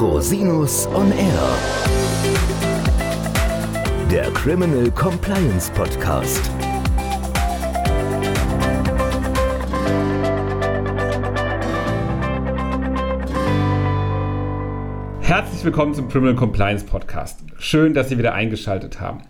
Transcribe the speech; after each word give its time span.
Rosinus 0.00 0.86
on 0.94 1.12
Air. 1.12 1.58
Der 4.10 4.30
Criminal 4.30 4.90
Compliance 4.92 5.70
Podcast. 5.72 6.50
Herzlich 15.20 15.62
willkommen 15.66 15.92
zum 15.92 16.08
Criminal 16.08 16.34
Compliance 16.34 16.86
Podcast. 16.86 17.40
Schön, 17.58 17.92
dass 17.92 18.08
Sie 18.08 18.16
wieder 18.16 18.32
eingeschaltet 18.32 19.02
haben. 19.02 19.20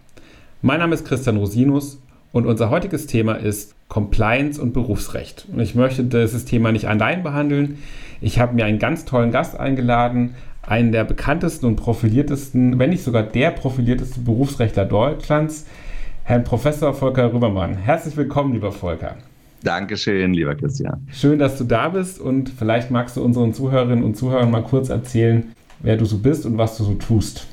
Mein 0.63 0.79
Name 0.79 0.95
ist 0.95 1.05
Christian 1.05 1.37
Rosinus 1.37 2.01
und 2.31 2.47
unser 2.47 2.71
heutiges 2.71 3.09
Thema 3.09 3.33
ist 3.33 3.75
Compliance 3.89 4.63
und 4.63 4.73
Berufsrecht. 4.73 5.49
Und 5.53 5.59
ich 5.59 5.75
möchte 5.75 6.05
dieses 6.05 6.45
Thema 6.45 6.71
nicht 6.71 6.87
allein 6.87 7.25
behandeln. 7.25 7.79
Ich 8.21 8.39
habe 8.39 8.55
mir 8.55 8.67
einen 8.67 8.79
ganz 8.79 9.05
tollen 9.05 9.33
Gast 9.33 9.59
eingeladen, 9.59 10.37
einen 10.71 10.93
der 10.93 11.03
bekanntesten 11.03 11.67
und 11.67 11.77
profiliertesten, 11.77 12.79
wenn 12.79 12.91
nicht 12.91 13.03
sogar 13.03 13.25
der 13.25 13.51
profilierteste 13.51 14.21
Berufsrechtler 14.21 14.85
Deutschlands, 14.85 15.67
Herrn 16.23 16.45
Professor 16.45 16.95
Volker 16.95 17.33
Rübermann. 17.33 17.77
Herzlich 17.77 18.17
willkommen, 18.17 18.53
lieber 18.53 18.71
Volker. 18.71 19.17
Dankeschön, 19.65 20.33
lieber 20.33 20.55
Christian. 20.55 21.09
Schön, 21.11 21.41
dass 21.41 21.59
du 21.59 21.65
da 21.65 21.89
bist 21.89 22.21
und 22.21 22.51
vielleicht 22.51 22.93
magst 22.93 23.17
du 23.17 23.25
unseren 23.25 23.53
Zuhörerinnen 23.53 24.05
und 24.05 24.17
Zuhörern 24.17 24.49
mal 24.49 24.63
kurz 24.63 24.91
erzählen, 24.91 25.53
wer 25.81 25.97
du 25.97 26.05
so 26.05 26.19
bist 26.19 26.47
und 26.47 26.57
was 26.57 26.77
du 26.77 26.85
so 26.85 26.95
tust. 26.95 27.49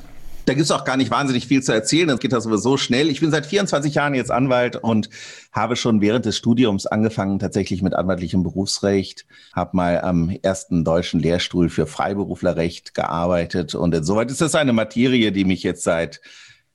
Da 0.48 0.54
gibt 0.54 0.64
es 0.64 0.70
auch 0.70 0.84
gar 0.84 0.96
nicht 0.96 1.10
wahnsinnig 1.10 1.46
viel 1.46 1.62
zu 1.62 1.72
erzählen. 1.72 2.08
Das 2.08 2.20
geht 2.20 2.32
das 2.32 2.44
sowieso 2.44 2.78
schnell. 2.78 3.10
Ich 3.10 3.20
bin 3.20 3.30
seit 3.30 3.44
24 3.44 3.94
Jahren 3.94 4.14
jetzt 4.14 4.30
Anwalt 4.30 4.76
und 4.76 5.10
habe 5.52 5.76
schon 5.76 6.00
während 6.00 6.24
des 6.24 6.38
Studiums 6.38 6.86
angefangen, 6.86 7.38
tatsächlich 7.38 7.82
mit 7.82 7.92
anwaltlichem 7.92 8.42
Berufsrecht. 8.42 9.26
Habe 9.52 9.76
mal 9.76 10.00
am 10.00 10.30
ersten 10.30 10.84
deutschen 10.84 11.20
Lehrstuhl 11.20 11.68
für 11.68 11.86
Freiberuflerrecht 11.86 12.94
gearbeitet. 12.94 13.74
Und 13.74 13.94
insoweit 13.94 14.30
ist 14.30 14.40
das 14.40 14.54
eine 14.54 14.72
Materie, 14.72 15.32
die 15.32 15.44
mich 15.44 15.62
jetzt 15.62 15.84
seit 15.84 16.22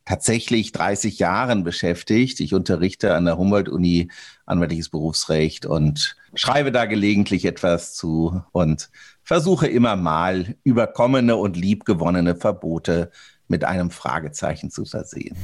tatsächlich 0.06 0.72
30 0.72 1.18
Jahren 1.18 1.64
beschäftigt. 1.64 2.42
Ich 2.42 2.54
unterrichte 2.54 3.16
an 3.16 3.26
der 3.26 3.40
Humboldt-Uni 3.40 4.10
anwaltliches 4.46 4.90
Berufsrecht 4.90 5.66
und 5.66 6.16
schreibe 6.36 6.72
da 6.72 6.86
gelegentlich 6.86 7.46
etwas 7.46 7.96
zu 7.96 8.44
und 8.52 8.92
versuche 9.24 9.68
immer 9.68 9.96
mal 9.96 10.58
überkommene 10.64 11.38
und 11.38 11.56
liebgewonnene 11.56 12.36
Verbote 12.36 13.10
mit 13.54 13.64
einem 13.66 13.92
Fragezeichen 13.92 14.72
zu 14.72 14.84
versehen. 14.84 15.36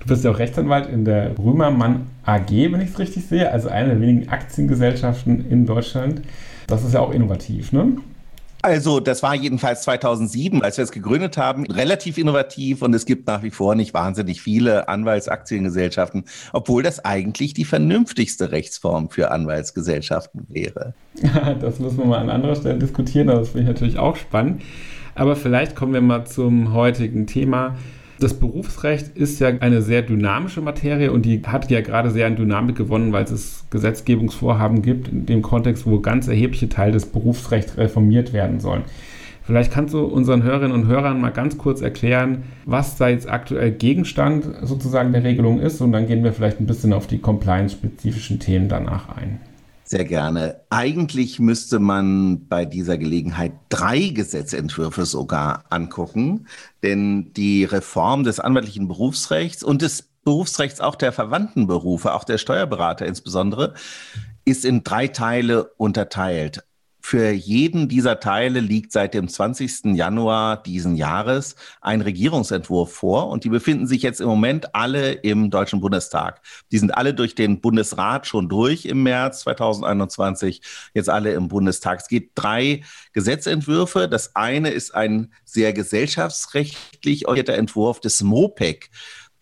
Du 0.00 0.06
bist 0.06 0.22
ja 0.22 0.30
auch 0.30 0.38
Rechtsanwalt 0.38 0.86
in 0.86 1.06
der 1.06 1.38
Römermann 1.38 2.08
AG, 2.26 2.50
wenn 2.50 2.82
ich 2.82 2.90
es 2.90 2.98
richtig 2.98 3.26
sehe, 3.26 3.50
also 3.50 3.70
eine 3.70 3.88
der 3.88 4.00
wenigen 4.02 4.28
Aktiengesellschaften 4.28 5.50
in 5.50 5.64
Deutschland. 5.64 6.20
Das 6.66 6.84
ist 6.84 6.92
ja 6.92 7.00
auch 7.00 7.10
innovativ, 7.10 7.72
ne? 7.72 7.96
Also, 8.60 9.00
das 9.00 9.22
war 9.22 9.34
jedenfalls 9.34 9.82
2007, 9.82 10.62
als 10.62 10.76
wir 10.76 10.84
es 10.84 10.92
gegründet 10.92 11.38
haben, 11.38 11.66
relativ 11.66 12.18
innovativ 12.18 12.82
und 12.82 12.94
es 12.94 13.06
gibt 13.06 13.26
nach 13.26 13.42
wie 13.42 13.50
vor 13.50 13.74
nicht 13.74 13.94
wahnsinnig 13.94 14.42
viele 14.42 14.88
Anwaltsaktiengesellschaften, 14.88 16.24
obwohl 16.52 16.82
das 16.82 17.02
eigentlich 17.02 17.54
die 17.54 17.64
vernünftigste 17.64 18.52
Rechtsform 18.52 19.08
für 19.08 19.30
Anwaltsgesellschaften 19.30 20.46
wäre. 20.48 20.94
das 21.60 21.78
müssen 21.78 21.98
wir 21.98 22.06
mal 22.06 22.18
an 22.18 22.30
anderer 22.30 22.56
Stelle 22.56 22.78
diskutieren, 22.78 23.30
aber 23.30 23.40
das 23.40 23.48
finde 23.50 23.62
ich 23.62 23.68
natürlich 23.68 23.98
auch 23.98 24.16
spannend. 24.16 24.62
Aber 25.14 25.36
vielleicht 25.36 25.76
kommen 25.76 25.94
wir 25.94 26.00
mal 26.00 26.24
zum 26.26 26.72
heutigen 26.72 27.26
Thema. 27.26 27.76
Das 28.20 28.34
Berufsrecht 28.34 29.16
ist 29.16 29.40
ja 29.40 29.48
eine 29.60 29.82
sehr 29.82 30.02
dynamische 30.02 30.60
Materie 30.60 31.12
und 31.12 31.26
die 31.26 31.42
hat 31.44 31.70
ja 31.70 31.80
gerade 31.80 32.10
sehr 32.10 32.26
an 32.26 32.36
Dynamik 32.36 32.76
gewonnen, 32.76 33.12
weil 33.12 33.24
es 33.24 33.64
Gesetzgebungsvorhaben 33.70 34.82
gibt, 34.82 35.08
in 35.08 35.26
dem 35.26 35.42
Kontext, 35.42 35.84
wo 35.86 35.98
ganz 36.00 36.28
erhebliche 36.28 36.68
Teile 36.68 36.92
des 36.92 37.06
Berufsrechts 37.06 37.76
reformiert 37.76 38.32
werden 38.32 38.60
sollen. 38.60 38.82
Vielleicht 39.42 39.72
kannst 39.72 39.92
du 39.92 40.04
unseren 40.04 40.42
Hörerinnen 40.42 40.72
und 40.72 40.86
Hörern 40.86 41.20
mal 41.20 41.30
ganz 41.30 41.58
kurz 41.58 41.82
erklären, 41.82 42.44
was 42.64 42.96
da 42.96 43.08
jetzt 43.08 43.28
aktuell 43.28 43.72
Gegenstand 43.72 44.46
sozusagen 44.62 45.12
der 45.12 45.22
Regelung 45.22 45.60
ist 45.60 45.82
und 45.82 45.92
dann 45.92 46.06
gehen 46.06 46.24
wir 46.24 46.32
vielleicht 46.32 46.60
ein 46.60 46.66
bisschen 46.66 46.94
auf 46.94 47.06
die 47.06 47.18
compliance-spezifischen 47.18 48.38
Themen 48.38 48.68
danach 48.68 49.14
ein. 49.14 49.40
Sehr 49.86 50.06
gerne. 50.06 50.62
Eigentlich 50.70 51.38
müsste 51.38 51.78
man 51.78 52.48
bei 52.48 52.64
dieser 52.64 52.96
Gelegenheit 52.96 53.52
drei 53.68 54.08
Gesetzentwürfe 54.08 55.04
sogar 55.04 55.64
angucken, 55.68 56.46
denn 56.82 57.34
die 57.34 57.64
Reform 57.64 58.24
des 58.24 58.40
anwaltlichen 58.40 58.88
Berufsrechts 58.88 59.62
und 59.62 59.82
des 59.82 60.08
Berufsrechts 60.24 60.80
auch 60.80 60.94
der 60.94 61.12
verwandten 61.12 61.66
Berufe, 61.66 62.14
auch 62.14 62.24
der 62.24 62.38
Steuerberater 62.38 63.04
insbesondere, 63.04 63.74
ist 64.46 64.64
in 64.64 64.84
drei 64.84 65.06
Teile 65.08 65.64
unterteilt. 65.76 66.64
Für 67.06 67.32
jeden 67.32 67.86
dieser 67.86 68.18
Teile 68.18 68.60
liegt 68.60 68.90
seit 68.90 69.12
dem 69.12 69.28
20. 69.28 69.94
Januar 69.94 70.62
diesen 70.62 70.96
Jahres 70.96 71.54
ein 71.82 72.00
Regierungsentwurf 72.00 72.94
vor 72.94 73.28
und 73.28 73.44
die 73.44 73.50
befinden 73.50 73.86
sich 73.86 74.00
jetzt 74.00 74.22
im 74.22 74.26
Moment 74.26 74.74
alle 74.74 75.12
im 75.12 75.50
Deutschen 75.50 75.82
Bundestag. 75.82 76.40
Die 76.72 76.78
sind 76.78 76.96
alle 76.96 77.12
durch 77.12 77.34
den 77.34 77.60
Bundesrat 77.60 78.26
schon 78.26 78.48
durch 78.48 78.86
im 78.86 79.02
März 79.02 79.40
2021, 79.40 80.62
jetzt 80.94 81.10
alle 81.10 81.34
im 81.34 81.48
Bundestag. 81.48 82.00
Es 82.00 82.08
gibt 82.08 82.30
drei 82.36 82.82
Gesetzentwürfe. 83.12 84.08
Das 84.08 84.34
eine 84.34 84.70
ist 84.70 84.94
ein 84.94 85.30
sehr 85.44 85.74
gesellschaftsrechtlich 85.74 87.28
orientierter 87.28 87.58
Entwurf 87.58 88.00
des 88.00 88.22
MOPEC 88.22 88.88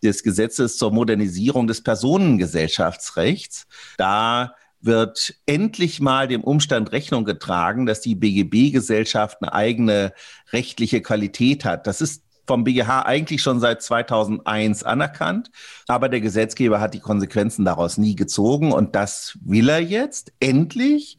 des 0.03 0.25
Gesetzes 0.25 0.79
zur 0.79 0.91
Modernisierung 0.91 1.69
des 1.69 1.85
Personengesellschaftsrechts. 1.85 3.69
Da 3.99 4.57
wird 4.85 5.35
endlich 5.47 6.01
mal 6.01 6.29
dem 6.29 6.43
Umstand 6.43 6.93
Rechnung 6.93 7.25
getragen, 7.25 7.87
dass 7.87 8.01
die 8.01 8.15
BGB-Gesellschaft 8.15 9.39
eine 9.41 9.53
eigene 9.53 10.13
rechtliche 10.53 11.01
Qualität 11.01 11.65
hat. 11.65 11.87
Das 11.87 12.01
ist 12.01 12.23
vom 12.47 12.65
BGH 12.65 13.03
eigentlich 13.03 13.41
schon 13.41 13.61
seit 13.61 13.83
2001 13.83 14.83
anerkannt, 14.83 15.51
aber 15.87 16.09
der 16.09 16.21
Gesetzgeber 16.21 16.81
hat 16.81 16.95
die 16.95 17.01
Konsequenzen 17.01 17.65
daraus 17.65 17.99
nie 17.99 18.17
gezogen 18.17 18.73
und 18.73 18.95
das 18.95 19.39
will 19.45 19.69
er 19.69 19.81
jetzt 19.81 20.33
endlich 20.41 21.19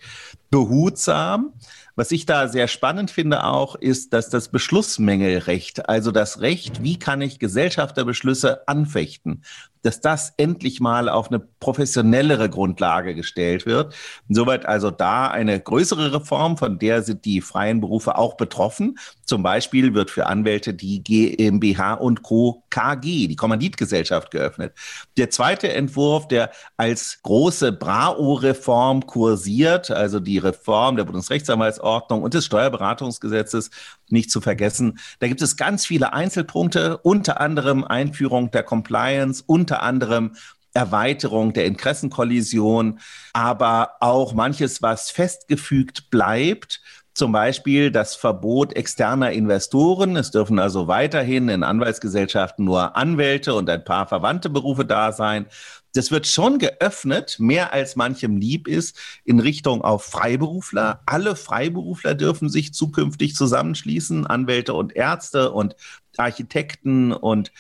behutsam. 0.50 1.54
Was 1.96 2.12
ich 2.12 2.26
da 2.26 2.48
sehr 2.48 2.68
spannend 2.68 3.12
finde 3.12 3.44
auch, 3.44 3.76
ist, 3.76 4.14
dass 4.14 4.30
das 4.30 4.50
Beschlussmängelrecht, 4.50 5.88
also 5.88 6.12
das 6.12 6.42
Recht, 6.42 6.84
wie 6.84 6.98
kann 6.98 7.22
ich 7.22 7.40
Gesellschafterbeschlüsse 7.40 8.68
anfechten, 8.68 9.44
dass 9.84 10.02
das 10.02 10.34
endlich 10.38 10.80
mal 10.80 11.10
auf 11.10 11.30
eine 11.30 11.40
professionellere 11.40 12.50
Grundlage 12.50 13.14
gestellt 13.16 13.66
wird. 13.66 13.94
Insoweit 14.28 14.66
also 14.66 14.90
da 14.92 15.28
eine 15.28 15.60
größere 15.60 16.14
Reform, 16.14 16.58
von 16.58 16.80
der 16.80 17.04
sind 17.04 17.26
die 17.26 17.42
freien 17.42 17.82
Berufe 17.82 18.18
auch 18.18 18.36
betroffen. 18.36 18.98
Zum 19.26 19.44
Beispiel 19.44 19.94
wird 19.94 20.10
für 20.10 20.26
Anwälte 20.26 20.74
die 20.74 21.04
GmbH 21.04 21.94
und 21.94 22.24
Co. 22.24 22.64
KG, 22.70 23.28
die 23.28 23.36
Kommanditgesellschaft, 23.36 24.32
geöffnet. 24.32 24.74
Der 25.18 25.30
zweite 25.30 25.72
Entwurf, 25.72 26.28
der 26.28 26.52
als 26.78 27.20
große 27.22 27.72
BRAO-Reform 27.72 29.06
kursiert, 29.06 29.92
also 29.92 30.20
die 30.20 30.38
Reform 30.38 30.96
der 30.96 31.04
Bundesrechtsanwaltsordnung 31.04 32.24
und 32.24 32.34
des 32.34 32.46
Steuerberatungsgesetzes, 32.46 33.70
nicht 34.10 34.32
zu 34.32 34.42
vergessen. 34.42 35.00
Da 35.20 35.28
gibt 35.28 35.42
es 35.42 35.58
ganz 35.58 35.86
viele 35.86 36.14
Einzelpunkte, 36.14 36.98
unter 37.00 37.42
anderem 37.42 37.84
Einführung 37.84 38.52
der 38.52 38.64
Compliance, 38.64 39.44
unter 39.46 39.73
anderem 39.82 40.36
Erweiterung 40.74 41.54
der 41.54 41.66
Interessenkollision, 41.66 43.00
aber 43.34 43.92
auch 44.00 44.34
manches, 44.34 44.82
was 44.82 45.12
festgefügt 45.12 46.10
bleibt. 46.10 46.82
Zum 47.14 47.32
Beispiel 47.32 47.92
das 47.92 48.16
Verbot 48.16 48.74
externer 48.74 49.32
Investoren. 49.32 50.16
Es 50.16 50.32
dürfen 50.32 50.58
also 50.58 50.88
weiterhin 50.88 51.48
in 51.48 51.64
Anwaltsgesellschaften 51.64 52.66
nur 52.66 52.96
Anwälte 52.96 53.54
und 53.54 53.70
ein 53.70 53.84
paar 53.84 54.08
verwandte 54.08 54.50
Berufe 54.50 54.84
da 54.84 55.12
sein 55.12 55.46
das 55.94 56.10
wird 56.10 56.26
schon 56.28 56.58
geöffnet, 56.58 57.38
mehr 57.40 57.72
als 57.72 57.96
manchem 57.96 58.38
lieb 58.38 58.68
ist, 58.68 58.98
in 59.24 59.40
Richtung 59.40 59.84
auf 59.84 60.04
Freiberufler. 60.04 61.02
Alle 61.06 61.36
Freiberufler 61.36 62.16
dürfen 62.16 62.50
sich 62.50 62.74
zukünftig 62.74 63.36
zusammenschließen, 63.36 64.26
Anwälte 64.26 64.74
und 64.74 64.96
Ärzte 64.96 65.52
und 65.52 65.76
Architekten 66.18 67.12
und 67.12 67.52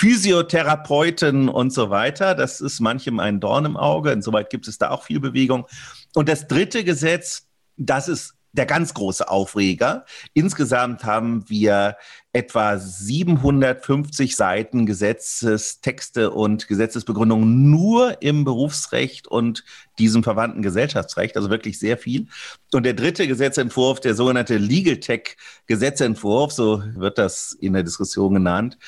Physiotherapeuten 0.00 1.50
und 1.50 1.74
so 1.74 1.90
weiter. 1.90 2.34
Das 2.34 2.62
ist 2.62 2.80
manchem 2.80 3.20
ein 3.20 3.38
Dorn 3.38 3.66
im 3.66 3.76
Auge. 3.76 4.12
Insoweit 4.12 4.48
gibt 4.48 4.66
es 4.66 4.78
da 4.78 4.88
auch 4.88 5.02
viel 5.02 5.20
Bewegung. 5.20 5.66
Und 6.14 6.30
das 6.30 6.48
dritte 6.48 6.84
Gesetz, 6.84 7.46
das 7.76 8.08
ist 8.08 8.34
der 8.52 8.64
ganz 8.64 8.94
große 8.94 9.28
Aufreger. 9.28 10.06
Insgesamt 10.32 11.04
haben 11.04 11.44
wir 11.50 11.96
etwa 12.32 12.78
750 12.78 14.36
Seiten 14.36 14.86
Gesetzestexte 14.86 16.30
und 16.30 16.66
Gesetzesbegründungen 16.66 17.70
nur 17.70 18.22
im 18.22 18.44
Berufsrecht 18.44 19.28
und 19.28 19.64
diesem 19.98 20.24
verwandten 20.24 20.62
Gesellschaftsrecht, 20.62 21.36
also 21.36 21.50
wirklich 21.50 21.78
sehr 21.78 21.98
viel. 21.98 22.28
Und 22.72 22.84
der 22.86 22.94
dritte 22.94 23.28
Gesetzentwurf, 23.28 24.00
der 24.00 24.14
sogenannte 24.14 24.56
Legal 24.56 24.96
Tech 24.96 25.36
Gesetzentwurf, 25.66 26.52
so 26.52 26.82
wird 26.94 27.18
das 27.18 27.52
in 27.52 27.74
der 27.74 27.82
Diskussion 27.82 28.32
genannt, 28.32 28.78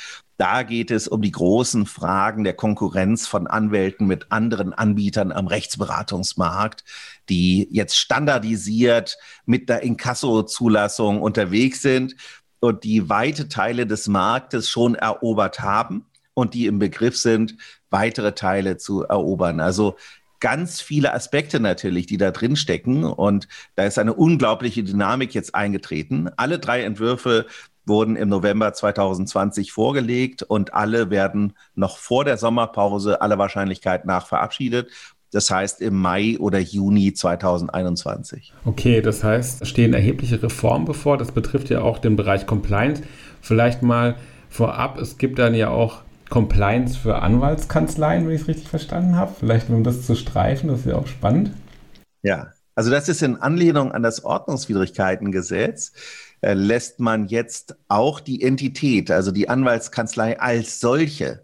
da 0.42 0.64
geht 0.64 0.90
es 0.90 1.06
um 1.06 1.22
die 1.22 1.30
großen 1.30 1.86
Fragen 1.86 2.42
der 2.42 2.54
Konkurrenz 2.54 3.28
von 3.28 3.46
Anwälten 3.46 4.08
mit 4.08 4.32
anderen 4.32 4.72
Anbietern 4.72 5.30
am 5.30 5.46
Rechtsberatungsmarkt, 5.46 6.82
die 7.28 7.68
jetzt 7.70 7.96
standardisiert 7.96 9.18
mit 9.46 9.68
der 9.68 9.84
Inkasso-Zulassung 9.84 11.22
unterwegs 11.22 11.80
sind. 11.80 12.16
und 12.58 12.82
die 12.82 13.08
weite 13.08 13.48
Teile 13.48 13.86
des 13.86 14.08
Marktes 14.08 14.68
schon 14.68 14.96
erobert 14.96 15.60
haben 15.60 16.06
und 16.34 16.54
die 16.54 16.66
im 16.66 16.80
Begriff 16.80 17.16
sind, 17.16 17.56
weitere 17.90 18.34
Teile 18.34 18.78
zu 18.78 19.04
erobern. 19.04 19.60
Also 19.60 19.96
ganz 20.42 20.80
viele 20.80 21.14
Aspekte 21.14 21.60
natürlich, 21.60 22.06
die 22.06 22.16
da 22.16 22.32
drin 22.32 22.56
stecken. 22.56 23.04
Und 23.04 23.46
da 23.76 23.84
ist 23.84 23.96
eine 23.96 24.12
unglaubliche 24.12 24.82
Dynamik 24.82 25.34
jetzt 25.34 25.54
eingetreten. 25.54 26.30
Alle 26.36 26.58
drei 26.58 26.82
Entwürfe 26.82 27.46
wurden 27.86 28.16
im 28.16 28.28
November 28.28 28.72
2020 28.72 29.72
vorgelegt 29.72 30.42
und 30.42 30.74
alle 30.74 31.10
werden 31.10 31.54
noch 31.74 31.96
vor 31.98 32.24
der 32.24 32.36
Sommerpause 32.36 33.20
aller 33.20 33.38
Wahrscheinlichkeit 33.38 34.04
nach 34.04 34.26
verabschiedet. 34.26 34.90
Das 35.32 35.50
heißt 35.50 35.80
im 35.80 35.94
Mai 35.94 36.36
oder 36.38 36.58
Juni 36.58 37.14
2021. 37.14 38.52
Okay, 38.66 39.00
das 39.00 39.24
heißt, 39.24 39.66
stehen 39.66 39.94
erhebliche 39.94 40.42
Reformen 40.42 40.84
bevor. 40.84 41.16
Das 41.16 41.32
betrifft 41.32 41.70
ja 41.70 41.80
auch 41.80 41.98
den 41.98 42.16
Bereich 42.16 42.46
Compliance. 42.46 43.02
Vielleicht 43.40 43.82
mal 43.82 44.16
vorab, 44.50 44.98
es 44.98 45.16
gibt 45.16 45.38
dann 45.38 45.54
ja 45.54 45.70
auch 45.70 46.02
Compliance 46.28 46.98
für 46.98 47.20
Anwaltskanzleien, 47.20 48.26
wenn 48.26 48.34
ich 48.34 48.42
es 48.42 48.48
richtig 48.48 48.68
verstanden 48.68 49.16
habe. 49.16 49.32
Vielleicht, 49.38 49.70
um 49.70 49.84
das 49.84 50.06
zu 50.06 50.14
streifen, 50.14 50.68
das 50.68 50.80
ist 50.80 50.86
ja 50.86 50.96
auch 50.96 51.06
spannend. 51.06 51.52
Ja, 52.22 52.48
also 52.74 52.90
das 52.90 53.08
ist 53.08 53.22
in 53.22 53.36
Anlehnung 53.36 53.92
an 53.92 54.02
das 54.02 54.24
Ordnungswidrigkeitengesetz, 54.24 55.92
äh, 56.40 56.54
lässt 56.54 57.00
man 57.00 57.28
jetzt 57.28 57.76
auch 57.88 58.20
die 58.20 58.42
Entität, 58.42 59.10
also 59.10 59.30
die 59.30 59.48
Anwaltskanzlei 59.48 60.40
als 60.40 60.80
solche, 60.80 61.42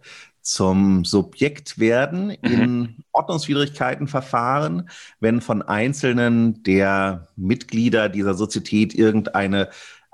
zum 0.48 1.04
Subjekt 1.04 1.78
werden 1.78 2.28
mhm. 2.28 2.36
in 2.40 2.96
Ordnungswidrigkeitenverfahren, 3.12 4.88
wenn 5.20 5.42
von 5.42 5.60
einzelnen 5.60 6.62
der 6.62 7.28
Mitglieder 7.36 8.08
dieser 8.08 8.32
Sozietät 8.32 8.94
irgendeine 8.94 9.68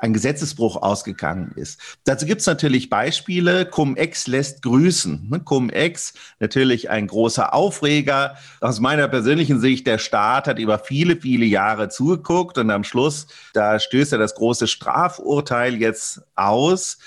ein 0.05 0.13
Gesetzesbruch 0.13 0.77
ausgegangen 0.77 1.53
ist. 1.57 1.81
Dazu 2.05 2.27
gibt 2.27 2.43
es 2.43 2.47
natürlich 2.47 2.91
Beispiele. 2.91 3.65
Cum-Ex 3.65 4.27
lässt 4.27 4.63
grüßen. 4.63 5.29
Ne, 5.31 5.41
Cum-Ex, 5.41 6.13
natürlich 6.41 6.91
ein 6.91 7.07
großer 7.07 7.55
Aufreger. 7.55 8.37
Aus 8.61 8.81
meiner 8.81 9.09
persönlichen 9.09 9.61
Sicht, 9.61 9.87
der 9.87 9.99
Staat 9.99 10.47
hat 10.47 10.59
über 10.59 10.79
viele, 10.79 11.17
viele 11.17 11.47
Jahre 11.47 11.89
zugeguckt 11.89 12.59
und 12.59 12.71
am 12.71 12.85
Schluss, 12.85 13.27
da 13.55 13.81
stößt 13.81 14.13
er 14.13 14.19
das 14.19 14.35
große 14.35 14.69
Strafurteil 14.69 15.77
jetzt 15.77 16.21
aus 16.35 16.99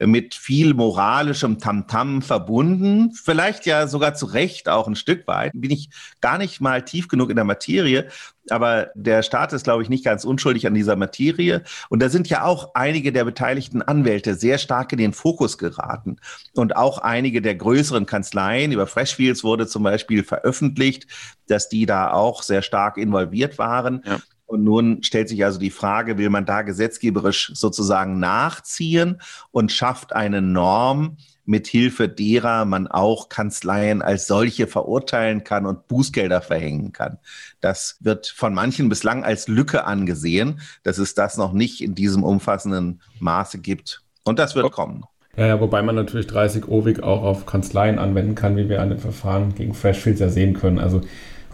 mit 0.00 0.34
viel 0.34 0.74
moralischem 0.74 1.58
Tamtam 1.58 2.18
-Tam 2.18 2.22
verbunden, 2.22 3.12
vielleicht 3.12 3.66
ja 3.66 3.86
sogar 3.86 4.14
zu 4.14 4.26
Recht 4.26 4.68
auch 4.68 4.88
ein 4.88 4.96
Stück 4.96 5.26
weit. 5.26 5.52
Bin 5.54 5.70
ich 5.70 5.90
gar 6.20 6.38
nicht 6.38 6.60
mal 6.60 6.82
tief 6.82 7.08
genug 7.08 7.30
in 7.30 7.36
der 7.36 7.44
Materie, 7.44 8.08
aber 8.50 8.90
der 8.94 9.22
Staat 9.22 9.52
ist, 9.52 9.64
glaube 9.64 9.82
ich, 9.82 9.88
nicht 9.88 10.04
ganz 10.04 10.24
unschuldig 10.24 10.66
an 10.66 10.74
dieser 10.74 10.96
Materie. 10.96 11.62
Und 11.88 12.02
da 12.02 12.08
sind 12.08 12.28
ja 12.28 12.44
auch 12.44 12.74
einige 12.74 13.12
der 13.12 13.24
beteiligten 13.24 13.82
Anwälte 13.82 14.34
sehr 14.34 14.58
stark 14.58 14.92
in 14.92 14.98
den 14.98 15.12
Fokus 15.12 15.58
geraten. 15.58 16.16
Und 16.54 16.76
auch 16.76 16.98
einige 16.98 17.40
der 17.40 17.54
größeren 17.54 18.06
Kanzleien, 18.06 18.72
über 18.72 18.86
Freshfields 18.86 19.44
wurde 19.44 19.66
zum 19.66 19.82
Beispiel 19.82 20.24
veröffentlicht, 20.24 21.06
dass 21.46 21.68
die 21.68 21.86
da 21.86 22.10
auch 22.10 22.42
sehr 22.42 22.62
stark 22.62 22.98
involviert 22.98 23.58
waren. 23.58 24.02
Ja. 24.04 24.18
Und 24.46 24.62
nun 24.62 25.02
stellt 25.02 25.28
sich 25.28 25.44
also 25.44 25.58
die 25.58 25.70
Frage, 25.70 26.18
will 26.18 26.30
man 26.30 26.46
da 26.46 26.62
gesetzgeberisch 26.62 27.52
sozusagen 27.54 28.18
nachziehen 28.18 29.20
und 29.50 29.72
schafft 29.72 30.14
eine 30.14 30.42
Norm, 30.42 31.16
mit 31.46 31.66
Hilfe 31.66 32.08
derer 32.08 32.64
man 32.64 32.86
auch 32.86 33.28
Kanzleien 33.28 34.02
als 34.02 34.26
solche 34.26 34.66
verurteilen 34.66 35.44
kann 35.44 35.66
und 35.66 35.88
Bußgelder 35.88 36.40
verhängen 36.40 36.92
kann. 36.92 37.18
Das 37.60 37.98
wird 38.00 38.26
von 38.26 38.54
manchen 38.54 38.88
bislang 38.88 39.24
als 39.24 39.48
Lücke 39.48 39.84
angesehen, 39.84 40.60
dass 40.82 40.98
es 40.98 41.14
das 41.14 41.36
noch 41.36 41.52
nicht 41.52 41.82
in 41.82 41.94
diesem 41.94 42.22
umfassenden 42.22 43.02
Maße 43.20 43.58
gibt. 43.58 44.02
Und 44.24 44.38
das 44.38 44.54
wird 44.54 44.72
kommen. 44.72 45.04
Ja, 45.36 45.46
ja, 45.46 45.60
wobei 45.60 45.82
man 45.82 45.96
natürlich 45.96 46.28
30 46.28 46.68
OWIG 46.68 47.02
auch 47.02 47.22
auf 47.22 47.44
Kanzleien 47.44 47.98
anwenden 47.98 48.36
kann, 48.36 48.56
wie 48.56 48.68
wir 48.68 48.80
an 48.80 48.90
den 48.90 49.00
Verfahren 49.00 49.54
gegen 49.54 49.74
Freshfields 49.74 50.20
ja 50.20 50.28
sehen 50.28 50.54
können. 50.54 50.78
Also 50.78 51.00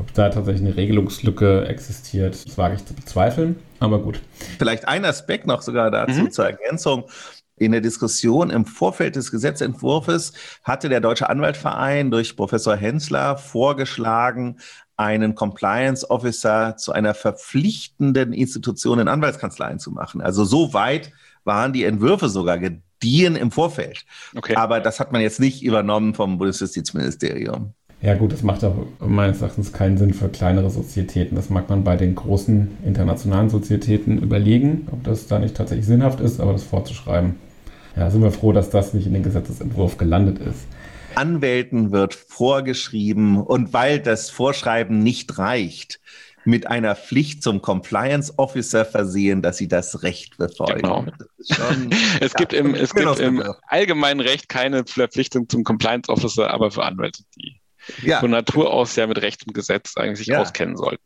ob 0.00 0.12
da 0.14 0.30
tatsächlich 0.30 0.66
eine 0.66 0.76
Regelungslücke 0.76 1.66
existiert, 1.68 2.46
das 2.46 2.58
wage 2.58 2.76
ich 2.76 2.84
zu 2.84 2.94
bezweifeln, 2.94 3.56
aber 3.78 4.00
gut. 4.00 4.20
Vielleicht 4.58 4.88
ein 4.88 5.04
Aspekt 5.04 5.46
noch 5.46 5.62
sogar 5.62 5.90
dazu 5.90 6.22
mhm. 6.22 6.30
zur 6.30 6.46
Ergänzung. 6.46 7.04
In 7.56 7.72
der 7.72 7.82
Diskussion 7.82 8.48
im 8.48 8.64
Vorfeld 8.64 9.16
des 9.16 9.30
Gesetzentwurfs 9.30 10.32
hatte 10.64 10.88
der 10.88 11.02
Deutsche 11.02 11.28
Anwaltverein 11.28 12.10
durch 12.10 12.34
Professor 12.34 12.74
Hensler 12.74 13.36
vorgeschlagen, 13.36 14.58
einen 14.96 15.34
Compliance 15.34 16.08
Officer 16.10 16.78
zu 16.78 16.92
einer 16.92 17.12
verpflichtenden 17.12 18.32
Institution 18.32 18.98
in 18.98 19.08
Anwaltskanzleien 19.08 19.78
zu 19.78 19.90
machen. 19.90 20.22
Also 20.22 20.44
so 20.44 20.72
weit 20.72 21.12
waren 21.44 21.74
die 21.74 21.84
Entwürfe 21.84 22.30
sogar 22.30 22.58
gediehen 22.58 23.36
im 23.36 23.50
Vorfeld. 23.50 24.06
Okay. 24.34 24.56
Aber 24.56 24.80
das 24.80 24.98
hat 24.98 25.12
man 25.12 25.20
jetzt 25.20 25.40
nicht 25.40 25.62
übernommen 25.62 26.14
vom 26.14 26.38
Bundesjustizministerium. 26.38 27.74
Ja 28.02 28.14
gut, 28.14 28.32
das 28.32 28.42
macht 28.42 28.64
auch 28.64 28.74
meines 28.98 29.42
Erachtens 29.42 29.72
keinen 29.72 29.98
Sinn 29.98 30.14
für 30.14 30.28
kleinere 30.28 30.70
Sozietäten. 30.70 31.36
Das 31.36 31.50
mag 31.50 31.68
man 31.68 31.84
bei 31.84 31.96
den 31.96 32.14
großen 32.14 32.78
internationalen 32.84 33.50
Sozietäten 33.50 34.18
überlegen, 34.22 34.88
ob 34.90 35.04
das 35.04 35.26
da 35.26 35.38
nicht 35.38 35.54
tatsächlich 35.54 35.86
sinnhaft 35.86 36.20
ist, 36.20 36.40
aber 36.40 36.52
das 36.52 36.64
vorzuschreiben. 36.64 37.36
Ja, 37.96 38.10
sind 38.10 38.22
wir 38.22 38.30
froh, 38.30 38.52
dass 38.52 38.70
das 38.70 38.94
nicht 38.94 39.06
in 39.06 39.12
den 39.12 39.22
Gesetzesentwurf 39.22 39.98
gelandet 39.98 40.38
ist. 40.38 40.66
Anwälten 41.14 41.92
wird 41.92 42.14
vorgeschrieben 42.14 43.42
und 43.42 43.72
weil 43.74 44.00
das 44.00 44.30
Vorschreiben 44.30 45.02
nicht 45.02 45.36
reicht, 45.38 46.00
mit 46.44 46.66
einer 46.66 46.96
Pflicht 46.96 47.42
zum 47.42 47.60
Compliance 47.60 48.32
Officer 48.38 48.86
versehen, 48.86 49.42
dass 49.42 49.58
sie 49.58 49.68
das 49.68 50.02
Recht 50.02 50.38
befolgen. 50.38 50.80
Genau. 50.80 51.04
es 52.20 52.32
gibt 52.32 52.54
im, 52.54 52.74
es 52.74 52.94
gibt 52.94 53.18
im 53.18 53.42
allgemeinen 53.66 54.20
Recht 54.20 54.48
keine 54.48 54.86
Verpflichtung 54.86 55.50
zum 55.50 55.64
Compliance 55.64 56.10
Officer, 56.10 56.50
aber 56.50 56.70
für 56.70 56.84
Anwälte 56.84 57.24
die 57.36 57.59
ja. 58.02 58.20
von 58.20 58.30
Natur 58.30 58.72
aus 58.72 58.96
ja 58.96 59.06
mit 59.06 59.20
Recht 59.20 59.46
und 59.46 59.54
Gesetz 59.54 59.96
eigentlich 59.96 60.18
sich 60.18 60.28
ja. 60.28 60.40
auskennen 60.40 60.76
sollten. 60.76 61.02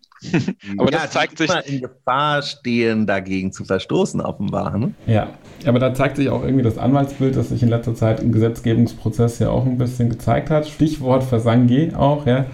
aber 0.79 0.91
ja, 0.93 1.03
das 1.03 1.11
zeigt 1.11 1.39
sich. 1.39 1.51
in 1.67 1.83
Gefahr 1.83 2.43
stehen, 2.43 3.07
dagegen 3.07 3.53
zu 3.53 3.65
verstoßen, 3.65 4.21
offenbar. 4.21 4.77
Ne? 4.77 4.95
Ja, 5.07 5.35
aber 5.67 5.79
da 5.79 5.95
zeigt 5.95 6.17
sich 6.17 6.29
auch 6.31 6.43
irgendwie 6.43 6.63
das 6.63 6.79
Anwaltsbild, 6.79 7.37
das 7.37 7.51
sich 7.51 7.63
in 7.63 7.69
letzter 7.69 7.95
Zeit 7.95 8.21
im 8.21 8.33
Gesetzgebungsprozess 8.33 9.39
ja 9.39 9.51
auch 9.51 9.67
ein 9.67 9.79
bisschen 9.79 10.11
gezeigt 10.11 10.51
hat. 10.51 10.67
Stichwort 10.67 11.25
Versangi 11.25 11.93
auch, 11.95 12.27
ja. 12.27 12.47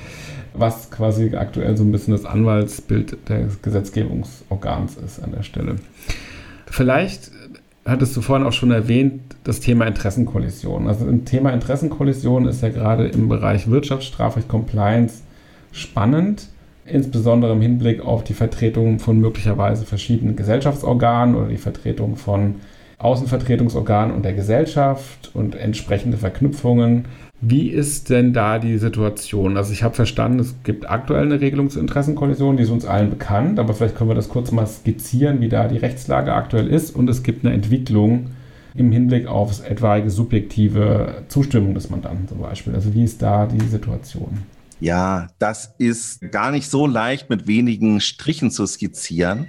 Was 0.53 0.91
quasi 0.91 1.37
aktuell 1.37 1.77
so 1.77 1.85
ein 1.85 1.93
bisschen 1.93 2.13
das 2.13 2.25
Anwaltsbild 2.25 3.29
des 3.29 3.63
Gesetzgebungsorgans 3.63 4.97
ist 4.97 5.23
an 5.23 5.33
der 5.33 5.45
Stelle. 5.45 5.77
Vielleicht 6.67 7.31
hattest 7.91 8.17
du 8.17 8.21
vorhin 8.21 8.47
auch 8.47 8.53
schon 8.53 8.71
erwähnt, 8.71 9.21
das 9.45 9.61
Thema 9.61 9.87
Interessenkollision. 9.87 10.87
Also 10.87 11.07
ein 11.07 11.25
Thema 11.25 11.51
Interessenkollision 11.51 12.47
ist 12.47 12.63
ja 12.63 12.71
gerade 12.71 13.09
im 13.09 13.29
Bereich 13.29 13.71
Wirtschaftsstrafrecht 13.71 14.49
Compliance 14.49 15.23
spannend, 15.73 16.49
insbesondere 16.87 17.53
im 17.53 17.61
Hinblick 17.61 18.01
auf 18.01 18.25
die 18.25 18.35
Vertretung 18.35 18.99
von 18.99 19.21
möglicherweise 19.21 19.85
verschiedenen 19.85 20.37
Gesellschaftsorganen 20.37 21.35
oder 21.35 21.49
die 21.49 21.57
Vertretung 21.57 22.17
von 22.17 22.57
Außenvertretungsorganen 23.01 24.15
und 24.15 24.25
der 24.25 24.35
Gesellschaft 24.35 25.31
und 25.35 25.55
entsprechende 25.55 26.17
Verknüpfungen 26.17 27.07
wie 27.43 27.71
ist 27.71 28.11
denn 28.11 28.35
da 28.35 28.59
die 28.59 28.77
Situation? 28.77 29.57
Also 29.57 29.73
ich 29.73 29.83
habe 29.83 29.95
verstanden, 29.95 30.41
es 30.41 30.55
gibt 30.63 30.91
aktuell 30.91 31.25
eine 31.25 31.41
Regelung 31.41 31.71
zur 31.71 31.81
Interessenkollision, 31.81 32.59
die 32.59 32.65
ist 32.65 32.71
uns 32.71 32.85
allen 32.85 33.09
bekannt, 33.09 33.59
aber 33.59 33.73
vielleicht 33.73 33.97
können 33.97 34.11
wir 34.11 34.15
das 34.15 34.29
kurz 34.29 34.51
mal 34.51 34.67
skizzieren, 34.67 35.41
wie 35.41 35.49
da 35.49 35.67
die 35.67 35.79
Rechtslage 35.79 36.35
aktuell 36.35 36.69
ist. 36.69 36.95
Und 36.95 37.09
es 37.09 37.23
gibt 37.23 37.45
eine 37.45 37.55
Entwicklung 37.55 38.27
im 38.75 38.93
Hinblick 38.93 39.27
auf 39.27 39.67
etwaige 39.67 40.11
subjektive 40.11 41.23
Zustimmung 41.29 41.75
des 41.75 41.89
Mandanten 41.89 42.29
zum 42.29 42.41
Beispiel. 42.41 42.75
Also 42.75 42.93
wie 42.93 43.05
ist 43.05 43.23
da 43.23 43.47
die 43.47 43.67
Situation? 43.67 44.43
Ja, 44.79 45.29
das 45.39 45.75
ist 45.79 46.31
gar 46.31 46.51
nicht 46.51 46.71
so 46.71 46.87
leicht 46.87 47.31
mit 47.31 47.47
wenigen 47.47 48.01
Strichen 48.01 48.51
zu 48.51 48.67
skizzieren 48.67 49.49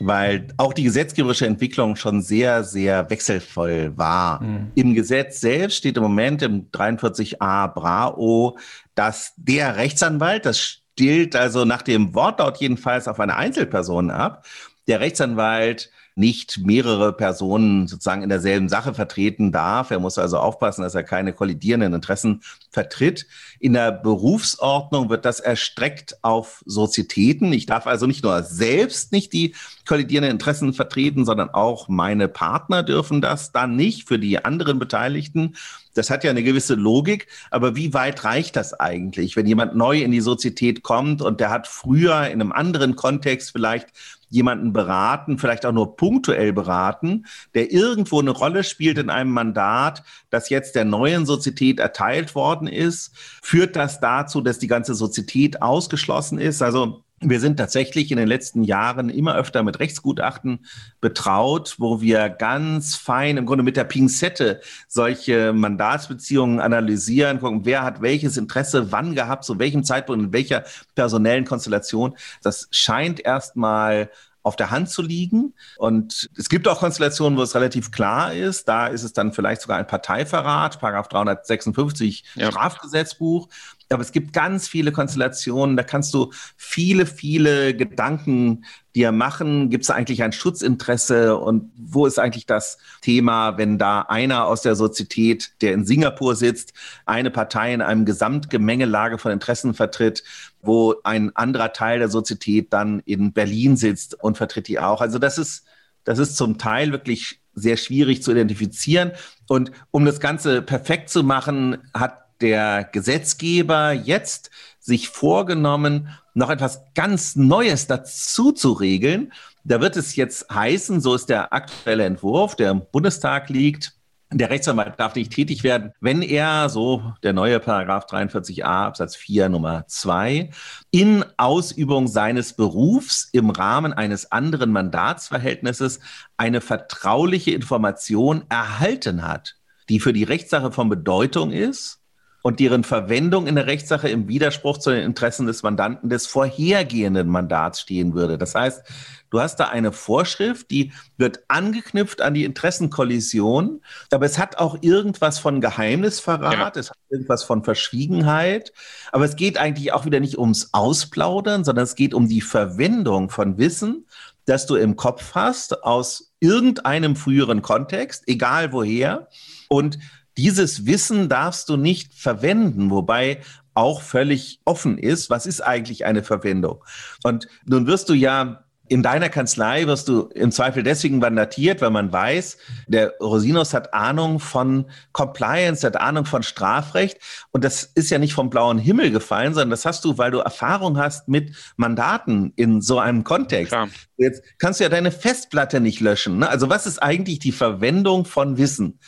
weil 0.00 0.48
auch 0.56 0.72
die 0.72 0.84
gesetzgeberische 0.84 1.46
Entwicklung 1.46 1.94
schon 1.94 2.22
sehr, 2.22 2.64
sehr 2.64 3.08
wechselvoll 3.10 3.92
war. 3.96 4.42
Mhm. 4.42 4.72
Im 4.74 4.94
Gesetz 4.94 5.40
selbst 5.40 5.76
steht 5.76 5.96
im 5.96 6.02
Moment 6.02 6.42
im 6.42 6.70
43a 6.70 7.68
Brao, 7.68 8.58
dass 8.94 9.34
der 9.36 9.76
Rechtsanwalt, 9.76 10.46
das 10.46 10.58
stillt 10.60 11.36
also 11.36 11.64
nach 11.64 11.82
dem 11.82 12.14
Wortlaut 12.14 12.58
jedenfalls 12.58 13.08
auf 13.08 13.20
eine 13.20 13.36
Einzelperson 13.36 14.10
ab, 14.10 14.46
der 14.86 15.00
Rechtsanwalt 15.00 15.90
nicht 16.20 16.58
mehrere 16.58 17.12
Personen 17.12 17.88
sozusagen 17.88 18.22
in 18.22 18.28
derselben 18.28 18.68
Sache 18.68 18.94
vertreten 18.94 19.50
darf. 19.50 19.90
Er 19.90 19.98
muss 19.98 20.18
also 20.18 20.38
aufpassen, 20.38 20.82
dass 20.82 20.94
er 20.94 21.02
keine 21.02 21.32
kollidierenden 21.32 21.94
Interessen 21.94 22.42
vertritt. 22.70 23.26
In 23.58 23.72
der 23.72 23.90
Berufsordnung 23.90 25.10
wird 25.10 25.24
das 25.24 25.40
erstreckt 25.40 26.22
auf 26.22 26.62
Sozietäten. 26.66 27.52
Ich 27.52 27.66
darf 27.66 27.88
also 27.88 28.06
nicht 28.06 28.22
nur 28.22 28.42
selbst 28.44 29.10
nicht 29.10 29.32
die 29.32 29.54
kollidierenden 29.88 30.30
Interessen 30.30 30.72
vertreten, 30.72 31.24
sondern 31.24 31.50
auch 31.50 31.88
meine 31.88 32.28
Partner 32.28 32.84
dürfen 32.84 33.20
das 33.20 33.50
dann 33.50 33.74
nicht 33.74 34.06
für 34.06 34.20
die 34.20 34.44
anderen 34.44 34.78
Beteiligten. 34.78 35.56
Das 35.94 36.10
hat 36.10 36.22
ja 36.22 36.30
eine 36.30 36.44
gewisse 36.44 36.74
Logik, 36.74 37.26
aber 37.50 37.74
wie 37.74 37.92
weit 37.92 38.22
reicht 38.22 38.54
das 38.54 38.78
eigentlich, 38.78 39.34
wenn 39.34 39.46
jemand 39.46 39.74
neu 39.74 40.02
in 40.02 40.12
die 40.12 40.20
Sozietät 40.20 40.84
kommt 40.84 41.20
und 41.20 41.40
der 41.40 41.50
hat 41.50 41.66
früher 41.66 42.26
in 42.26 42.40
einem 42.40 42.52
anderen 42.52 42.94
Kontext 42.94 43.50
vielleicht 43.50 43.88
jemanden 44.30 44.72
beraten, 44.72 45.38
vielleicht 45.38 45.66
auch 45.66 45.72
nur 45.72 45.96
punktuell 45.96 46.52
beraten, 46.52 47.26
der 47.54 47.70
irgendwo 47.72 48.20
eine 48.20 48.30
Rolle 48.30 48.64
spielt 48.64 48.96
in 48.96 49.10
einem 49.10 49.32
Mandat, 49.32 50.02
das 50.30 50.48
jetzt 50.48 50.76
der 50.76 50.84
neuen 50.84 51.26
Sozietät 51.26 51.80
erteilt 51.80 52.34
worden 52.34 52.66
ist, 52.68 53.12
führt 53.42 53.76
das 53.76 54.00
dazu, 54.00 54.40
dass 54.40 54.58
die 54.58 54.68
ganze 54.68 54.94
Sozietät 54.94 55.60
ausgeschlossen 55.60 56.38
ist. 56.38 56.62
Also 56.62 57.02
wir 57.22 57.38
sind 57.38 57.58
tatsächlich 57.58 58.10
in 58.10 58.16
den 58.16 58.28
letzten 58.28 58.64
Jahren 58.64 59.10
immer 59.10 59.34
öfter 59.34 59.62
mit 59.62 59.78
Rechtsgutachten 59.78 60.64
betraut, 61.02 61.74
wo 61.78 62.00
wir 62.00 62.30
ganz 62.30 62.96
fein 62.96 63.36
im 63.36 63.44
Grunde 63.44 63.62
mit 63.62 63.76
der 63.76 63.84
Pinzette 63.84 64.60
solche 64.88 65.52
Mandatsbeziehungen 65.52 66.60
analysieren, 66.60 67.40
gucken, 67.40 67.66
wer 67.66 67.82
hat 67.82 68.00
welches 68.00 68.38
Interesse 68.38 68.90
wann 68.90 69.14
gehabt, 69.14 69.44
zu 69.44 69.58
welchem 69.58 69.84
Zeitpunkt, 69.84 70.24
in 70.24 70.32
welcher 70.32 70.64
personellen 70.94 71.44
Konstellation. 71.44 72.16
Das 72.42 72.68
scheint 72.70 73.20
erstmal 73.20 74.10
auf 74.42 74.56
der 74.56 74.70
Hand 74.70 74.88
zu 74.88 75.02
liegen. 75.02 75.52
Und 75.76 76.30
es 76.36 76.48
gibt 76.48 76.66
auch 76.66 76.78
Konstellationen, 76.78 77.38
wo 77.38 77.42
es 77.42 77.54
relativ 77.54 77.90
klar 77.90 78.32
ist. 78.32 78.68
Da 78.68 78.86
ist 78.86 79.02
es 79.02 79.12
dann 79.12 79.32
vielleicht 79.32 79.60
sogar 79.60 79.78
ein 79.78 79.86
Parteiverrat, 79.86 80.80
Paragraph 80.80 81.08
356 81.08 82.24
ja. 82.36 82.50
Strafgesetzbuch. 82.50 83.48
Aber 83.92 84.02
es 84.02 84.12
gibt 84.12 84.32
ganz 84.32 84.68
viele 84.68 84.92
Konstellationen, 84.92 85.76
da 85.76 85.82
kannst 85.82 86.14
du 86.14 86.30
viele, 86.56 87.06
viele 87.06 87.74
Gedanken 87.74 88.64
dir 88.94 89.10
machen. 89.10 89.68
Gibt 89.68 89.82
es 89.82 89.90
eigentlich 89.90 90.22
ein 90.22 90.32
Schutzinteresse 90.32 91.36
und 91.36 91.72
wo 91.76 92.06
ist 92.06 92.20
eigentlich 92.20 92.46
das 92.46 92.78
Thema, 93.00 93.58
wenn 93.58 93.78
da 93.78 94.02
einer 94.02 94.46
aus 94.46 94.62
der 94.62 94.76
Sozietät, 94.76 95.54
der 95.60 95.72
in 95.72 95.84
Singapur 95.84 96.36
sitzt, 96.36 96.72
eine 97.04 97.32
Partei 97.32 97.74
in 97.74 97.82
einem 97.82 98.04
Gesamtgemengelage 98.04 99.18
von 99.18 99.32
Interessen 99.32 99.74
vertritt, 99.74 100.22
wo 100.62 100.94
ein 101.02 101.34
anderer 101.34 101.72
Teil 101.72 101.98
der 101.98 102.08
Sozietät 102.08 102.72
dann 102.72 103.00
in 103.06 103.32
Berlin 103.32 103.76
sitzt 103.76 104.22
und 104.22 104.36
vertritt 104.36 104.68
die 104.68 104.78
auch. 104.78 105.00
Also 105.00 105.18
das 105.18 105.36
ist, 105.36 105.64
das 106.04 106.20
ist 106.20 106.36
zum 106.36 106.58
Teil 106.58 106.92
wirklich 106.92 107.40
sehr 107.54 107.76
schwierig 107.76 108.22
zu 108.22 108.30
identifizieren. 108.30 109.10
Und 109.48 109.72
um 109.90 110.04
das 110.04 110.20
Ganze 110.20 110.62
perfekt 110.62 111.10
zu 111.10 111.24
machen, 111.24 111.78
hat 111.92 112.29
der 112.40 112.84
Gesetzgeber 112.84 113.92
jetzt 113.92 114.50
sich 114.78 115.08
vorgenommen, 115.08 116.08
noch 116.34 116.50
etwas 116.50 116.82
ganz 116.94 117.36
Neues 117.36 117.86
dazu 117.86 118.52
zu 118.52 118.72
regeln. 118.72 119.32
Da 119.64 119.80
wird 119.80 119.96
es 119.96 120.16
jetzt 120.16 120.48
heißen, 120.52 121.00
so 121.00 121.14
ist 121.14 121.28
der 121.28 121.52
aktuelle 121.52 122.04
Entwurf, 122.04 122.56
der 122.56 122.70
im 122.70 122.82
Bundestag 122.90 123.50
liegt, 123.50 123.92
der 124.32 124.48
Rechtsanwalt 124.48 124.94
darf 124.98 125.16
nicht 125.16 125.32
tätig 125.32 125.64
werden, 125.64 125.92
wenn 126.00 126.22
er, 126.22 126.68
so 126.68 127.02
der 127.24 127.32
neue 127.32 127.58
Paragraph 127.58 128.06
43a 128.06 128.62
Absatz 128.62 129.16
4 129.16 129.48
Nummer 129.48 129.84
2, 129.88 130.50
in 130.92 131.24
Ausübung 131.36 132.06
seines 132.06 132.52
Berufs 132.52 133.28
im 133.32 133.50
Rahmen 133.50 133.92
eines 133.92 134.30
anderen 134.30 134.70
Mandatsverhältnisses 134.70 135.98
eine 136.36 136.60
vertrauliche 136.60 137.50
Information 137.50 138.44
erhalten 138.48 139.26
hat, 139.26 139.56
die 139.88 139.98
für 139.98 140.12
die 140.12 140.24
Rechtssache 140.24 140.70
von 140.70 140.88
Bedeutung 140.88 141.50
ist 141.50 141.99
und 142.42 142.60
deren 142.60 142.84
Verwendung 142.84 143.46
in 143.46 143.54
der 143.54 143.66
Rechtssache 143.66 144.08
im 144.08 144.28
Widerspruch 144.28 144.78
zu 144.78 144.90
den 144.90 145.04
Interessen 145.04 145.46
des 145.46 145.62
Mandanten 145.62 146.08
des 146.08 146.26
vorhergehenden 146.26 147.28
Mandats 147.28 147.80
stehen 147.80 148.14
würde. 148.14 148.38
Das 148.38 148.54
heißt, 148.54 148.82
du 149.30 149.40
hast 149.40 149.56
da 149.56 149.68
eine 149.68 149.92
Vorschrift, 149.92 150.70
die 150.70 150.92
wird 151.16 151.40
angeknüpft 151.48 152.22
an 152.22 152.34
die 152.34 152.44
Interessenkollision, 152.44 153.82
aber 154.10 154.26
es 154.26 154.38
hat 154.38 154.58
auch 154.58 154.78
irgendwas 154.80 155.38
von 155.38 155.60
Geheimnisverrat, 155.60 156.76
ja. 156.76 156.80
es 156.80 156.90
hat 156.90 156.98
irgendwas 157.10 157.44
von 157.44 157.62
Verschwiegenheit, 157.62 158.72
aber 159.12 159.24
es 159.24 159.36
geht 159.36 159.58
eigentlich 159.58 159.92
auch 159.92 160.06
wieder 160.06 160.20
nicht 160.20 160.38
ums 160.38 160.70
Ausplaudern, 160.72 161.64
sondern 161.64 161.84
es 161.84 161.94
geht 161.94 162.14
um 162.14 162.28
die 162.28 162.40
Verwendung 162.40 163.30
von 163.30 163.58
Wissen, 163.58 164.06
das 164.46 164.66
du 164.66 164.76
im 164.76 164.96
Kopf 164.96 165.34
hast 165.34 165.84
aus 165.84 166.32
irgendeinem 166.40 167.14
früheren 167.14 167.62
Kontext, 167.62 168.24
egal 168.26 168.72
woher. 168.72 169.28
Und 169.68 169.98
dieses 170.40 170.86
Wissen 170.86 171.28
darfst 171.28 171.68
du 171.68 171.76
nicht 171.76 172.14
verwenden, 172.14 172.90
wobei 172.90 173.40
auch 173.74 174.00
völlig 174.00 174.60
offen 174.64 174.96
ist, 174.96 175.28
was 175.28 175.44
ist 175.44 175.60
eigentlich 175.60 176.06
eine 176.06 176.22
Verwendung. 176.22 176.82
Und 177.22 177.46
nun 177.66 177.86
wirst 177.86 178.08
du 178.08 178.14
ja 178.14 178.64
in 178.88 179.04
deiner 179.04 179.28
Kanzlei 179.28 179.86
wirst 179.86 180.08
du 180.08 180.22
im 180.34 180.50
Zweifel 180.50 180.82
deswegen 180.82 181.18
mandatiert, 181.18 181.80
weil 181.80 181.90
man 181.90 182.12
weiß, 182.12 182.58
der 182.88 183.14
Rosinus 183.20 183.72
hat 183.72 183.94
Ahnung 183.94 184.40
von 184.40 184.86
Compliance, 185.12 185.86
hat 185.86 186.00
Ahnung 186.00 186.24
von 186.24 186.42
Strafrecht. 186.42 187.18
Und 187.52 187.62
das 187.62 187.84
ist 187.84 188.10
ja 188.10 188.18
nicht 188.18 188.32
vom 188.32 188.50
blauen 188.50 188.78
Himmel 188.78 189.12
gefallen, 189.12 189.54
sondern 189.54 189.70
das 189.70 189.84
hast 189.84 190.04
du, 190.04 190.18
weil 190.18 190.32
du 190.32 190.38
Erfahrung 190.38 190.98
hast 190.98 191.28
mit 191.28 191.54
Mandaten 191.76 192.52
in 192.56 192.80
so 192.80 192.98
einem 192.98 193.22
Kontext. 193.22 193.68
Klar. 193.68 193.90
Jetzt 194.16 194.42
kannst 194.58 194.80
du 194.80 194.84
ja 194.84 194.90
deine 194.90 195.12
Festplatte 195.12 195.78
nicht 195.80 196.00
löschen. 196.00 196.38
Ne? 196.38 196.48
Also 196.48 196.68
was 196.68 196.86
ist 196.86 197.00
eigentlich 197.00 197.38
die 197.38 197.52
Verwendung 197.52 198.24
von 198.24 198.58
Wissen? 198.58 198.98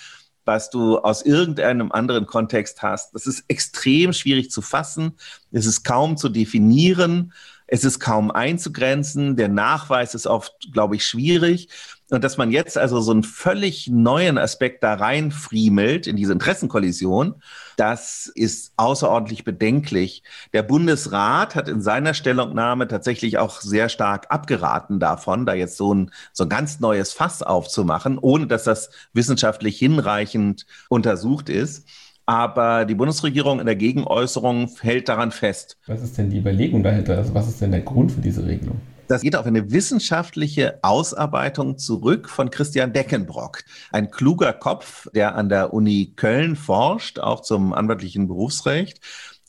Was 0.45 0.71
du 0.71 0.99
aus 0.99 1.23
irgendeinem 1.23 1.93
anderen 1.93 2.27
Kontext 2.27 2.83
hast. 2.83 3.15
Das 3.15 3.27
ist 3.27 3.45
extrem 3.49 4.13
schwierig 4.13 4.51
zu 4.51 4.63
fassen. 4.63 5.13
Es 5.51 5.67
ist 5.67 5.85
kaum 5.85 6.17
zu 6.17 6.29
definieren. 6.29 7.33
Es 7.67 7.85
ist 7.85 8.01
kaum 8.01 8.31
einzugrenzen. 8.31 9.37
Der 9.37 9.49
Nachweis 9.49 10.15
ist 10.15 10.27
oft, 10.27 10.53
glaube 10.73 10.97
ich, 10.97 11.07
schwierig. 11.07 11.69
Und 12.13 12.23
dass 12.23 12.37
man 12.37 12.51
jetzt 12.51 12.77
also 12.77 13.01
so 13.01 13.11
einen 13.11 13.23
völlig 13.23 13.89
neuen 13.89 14.37
Aspekt 14.37 14.83
da 14.83 14.93
reinfriemelt 14.93 16.07
in 16.07 16.15
diese 16.15 16.35
Interessenkollision, 16.35 17.37
das 17.79 18.31
ist 18.35 18.75
außerordentlich 18.77 19.45
bedenklich. 19.45 20.23
Der 20.53 20.63
Bundesrat 20.63 21.55
hat 21.55 21.69
in 21.69 21.81
seiner 21.81 22.13
Stellungnahme 22.13 22.87
tatsächlich 22.87 23.39
auch 23.39 23.63
sehr 23.63 23.89
stark 23.89 24.27
abgeraten 24.29 25.01
davon, 25.01 25.47
da 25.47 25.55
jetzt 25.55 25.79
so 25.79 25.95
ein, 25.95 26.11
so 26.35 26.45
ein 26.45 26.51
ganz 26.51 26.81
neues 26.81 27.15
Fass 27.15 27.43
aufzumachen, 27.43 28.19
ohne 28.19 28.47
dass 28.47 28.65
das 28.65 28.91
wissenschaftlich 29.15 29.79
hinreichend 29.79 30.67
untersucht 30.91 31.49
ist. 31.49 31.89
Aber 32.27 32.85
die 32.85 32.95
Bundesregierung 32.95 33.59
in 33.59 33.65
der 33.65 33.75
Gegenäußerung 33.75 34.71
hält 34.83 35.09
daran 35.09 35.33
fest. 35.33 35.79
Was 35.87 36.03
ist 36.03 36.19
denn 36.19 36.29
die 36.29 36.39
Überlegung 36.39 36.83
dahinter? 36.83 37.17
Also 37.17 37.33
was 37.33 37.49
ist 37.49 37.63
denn 37.63 37.71
der 37.71 37.81
Grund 37.81 38.13
für 38.13 38.21
diese 38.21 38.47
Regelung? 38.47 38.83
Das 39.09 39.23
geht 39.23 39.37
auf 39.37 39.47
eine 39.47 39.71
wissenschaftliche 39.71 40.79
Ausarbeitung 40.83 41.77
zurück 41.79 42.29
von 42.29 42.51
Christian 42.51 42.93
Deckenbrock. 42.93 43.65
Ein 43.91 44.11
kluger 44.11 44.53
Kopf, 44.53 45.09
der 45.15 45.35
an 45.35 45.49
der 45.49 45.75
Uni 45.75 46.15
Köln 46.17 46.57
forscht, 46.57 47.19
auch 47.19 47.41
zum 47.43 47.73
anwaltlichen 47.75 48.29
Berufsrecht. 48.29 49.01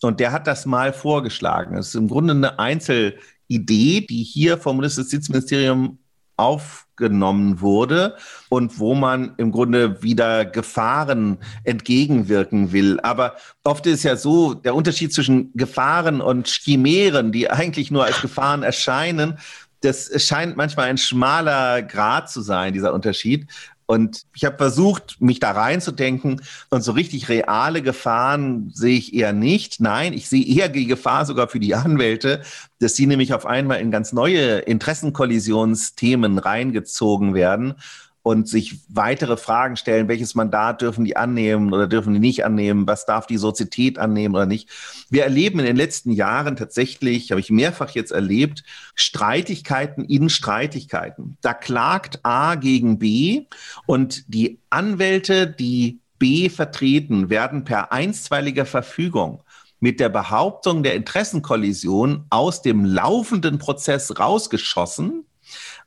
Und 0.01 0.19
der 0.19 0.31
hat 0.31 0.47
das 0.47 0.65
mal 0.65 0.91
vorgeschlagen. 0.91 1.77
Es 1.77 1.89
ist 1.89 1.95
im 1.95 2.09
Grunde 2.09 2.33
eine 2.33 2.59
Einzelidee, 2.59 4.01
die 4.01 4.23
hier 4.23 4.57
vom 4.57 4.77
Bundesjustizministerium 4.77 5.99
aufgenommen 6.37 7.61
wurde 7.61 8.15
und 8.49 8.79
wo 8.79 8.95
man 8.95 9.33
im 9.37 9.51
Grunde 9.51 10.01
wieder 10.01 10.45
Gefahren 10.45 11.37
entgegenwirken 11.63 12.71
will. 12.71 12.99
Aber 13.01 13.35
oft 13.63 13.85
ist 13.85 14.03
ja 14.03 14.15
so, 14.15 14.53
der 14.53 14.75
Unterschied 14.75 15.13
zwischen 15.13 15.51
Gefahren 15.53 16.21
und 16.21 16.47
Chimären, 16.47 17.31
die 17.31 17.49
eigentlich 17.49 17.91
nur 17.91 18.05
als 18.05 18.21
Gefahren 18.21 18.63
erscheinen, 18.63 19.37
das 19.81 20.09
scheint 20.23 20.55
manchmal 20.55 20.87
ein 20.87 20.97
schmaler 20.97 21.81
Grad 21.81 22.29
zu 22.29 22.41
sein, 22.41 22.73
dieser 22.73 22.93
Unterschied. 22.93 23.47
Und 23.85 24.23
ich 24.35 24.45
habe 24.45 24.57
versucht, 24.57 25.17
mich 25.19 25.39
da 25.39 25.51
reinzudenken 25.51 26.41
und 26.69 26.81
so 26.81 26.93
richtig 26.93 27.29
reale 27.29 27.81
Gefahren 27.81 28.71
sehe 28.73 28.97
ich 28.97 29.13
eher 29.13 29.33
nicht. 29.33 29.79
Nein, 29.79 30.13
ich 30.13 30.29
sehe 30.29 30.45
eher 30.45 30.69
die 30.69 30.87
Gefahr 30.87 31.25
sogar 31.25 31.47
für 31.47 31.59
die 31.59 31.75
Anwälte, 31.75 32.41
dass 32.79 32.95
sie 32.95 33.07
nämlich 33.07 33.33
auf 33.33 33.45
einmal 33.45 33.79
in 33.81 33.91
ganz 33.91 34.13
neue 34.13 34.59
Interessenkollisionsthemen 34.59 36.37
reingezogen 36.37 37.33
werden 37.33 37.75
und 38.23 38.47
sich 38.47 38.79
weitere 38.87 39.35
Fragen 39.35 39.75
stellen, 39.75 40.07
welches 40.07 40.33
Mandat 40.33 40.81
dürfen 40.81 41.03
die 41.03 41.17
annehmen 41.17 41.73
oder 41.73 41.87
dürfen 41.87 42.13
die 42.13 42.19
nicht 42.21 42.45
annehmen, 42.45 42.87
was 42.87 43.05
darf 43.05 43.27
die 43.27 43.37
Sozietät 43.37 43.99
annehmen 43.99 44.33
oder 44.33 44.45
nicht. 44.45 44.69
Wir 45.09 45.23
erleben 45.23 45.59
in 45.59 45.65
den 45.65 45.75
letzten 45.75 46.11
Jahren 46.11 46.55
tatsächlich, 46.55 47.31
habe 47.31 47.41
ich 47.41 47.51
mehrfach 47.51 47.91
jetzt 47.91 48.11
erlebt, 48.11 48.63
Streitigkeiten 48.95 50.05
in 50.05 50.29
Streitigkeiten. 50.29 51.37
Da 51.41 51.53
klagt 51.53 52.21
A 52.23 52.55
gegen 52.55 52.97
B 52.97 53.45
und 53.85 54.23
die 54.33 54.59
Anwälte, 54.69 55.45
die 55.45 55.99
B 56.17 56.47
vertreten, 56.47 57.29
werden 57.29 57.65
per 57.65 57.91
einstweiliger 57.91 58.65
Verfügung 58.65 59.43
mit 59.81 59.99
der 59.99 60.07
Behauptung 60.07 60.81
der 60.81 60.95
Interessenkollision 60.95 62.25
aus 62.29 62.61
dem 62.61 62.85
laufenden 62.85 63.57
Prozess 63.57 64.17
rausgeschossen 64.17 65.25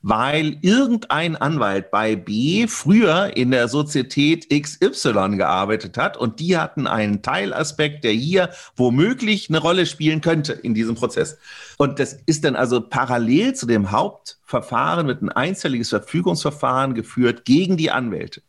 weil 0.09 0.59
irgendein 0.61 1.35
Anwalt 1.35 1.91
bei 1.91 2.15
B 2.15 2.69
früher 2.69 3.37
in 3.37 3.51
der 3.51 3.67
Sozietät 3.67 4.49
XY 4.49 5.37
gearbeitet 5.37 5.99
hat 5.99 6.17
und 6.17 6.39
die 6.39 6.57
hatten 6.57 6.87
einen 6.87 7.23
Teilaspekt, 7.23 8.05
der 8.05 8.13
hier 8.13 8.51
womöglich 8.77 9.49
eine 9.49 9.59
Rolle 9.59 9.85
spielen 9.85 10.21
könnte 10.21 10.53
in 10.53 10.75
diesem 10.75 10.95
Prozess. 10.95 11.39
Und 11.77 11.99
das 11.99 12.13
ist 12.25 12.45
dann 12.45 12.55
also 12.55 12.81
parallel 12.81 13.55
zu 13.57 13.67
dem 13.67 13.91
Hauptverfahren 13.91 15.09
mit 15.09 15.23
ein 15.23 15.29
einzelliges 15.29 15.89
Verfügungsverfahren 15.89 16.95
geführt 16.95 17.45
gegen 17.45 17.77
die 17.77 17.91
Anwälte. 17.91 18.43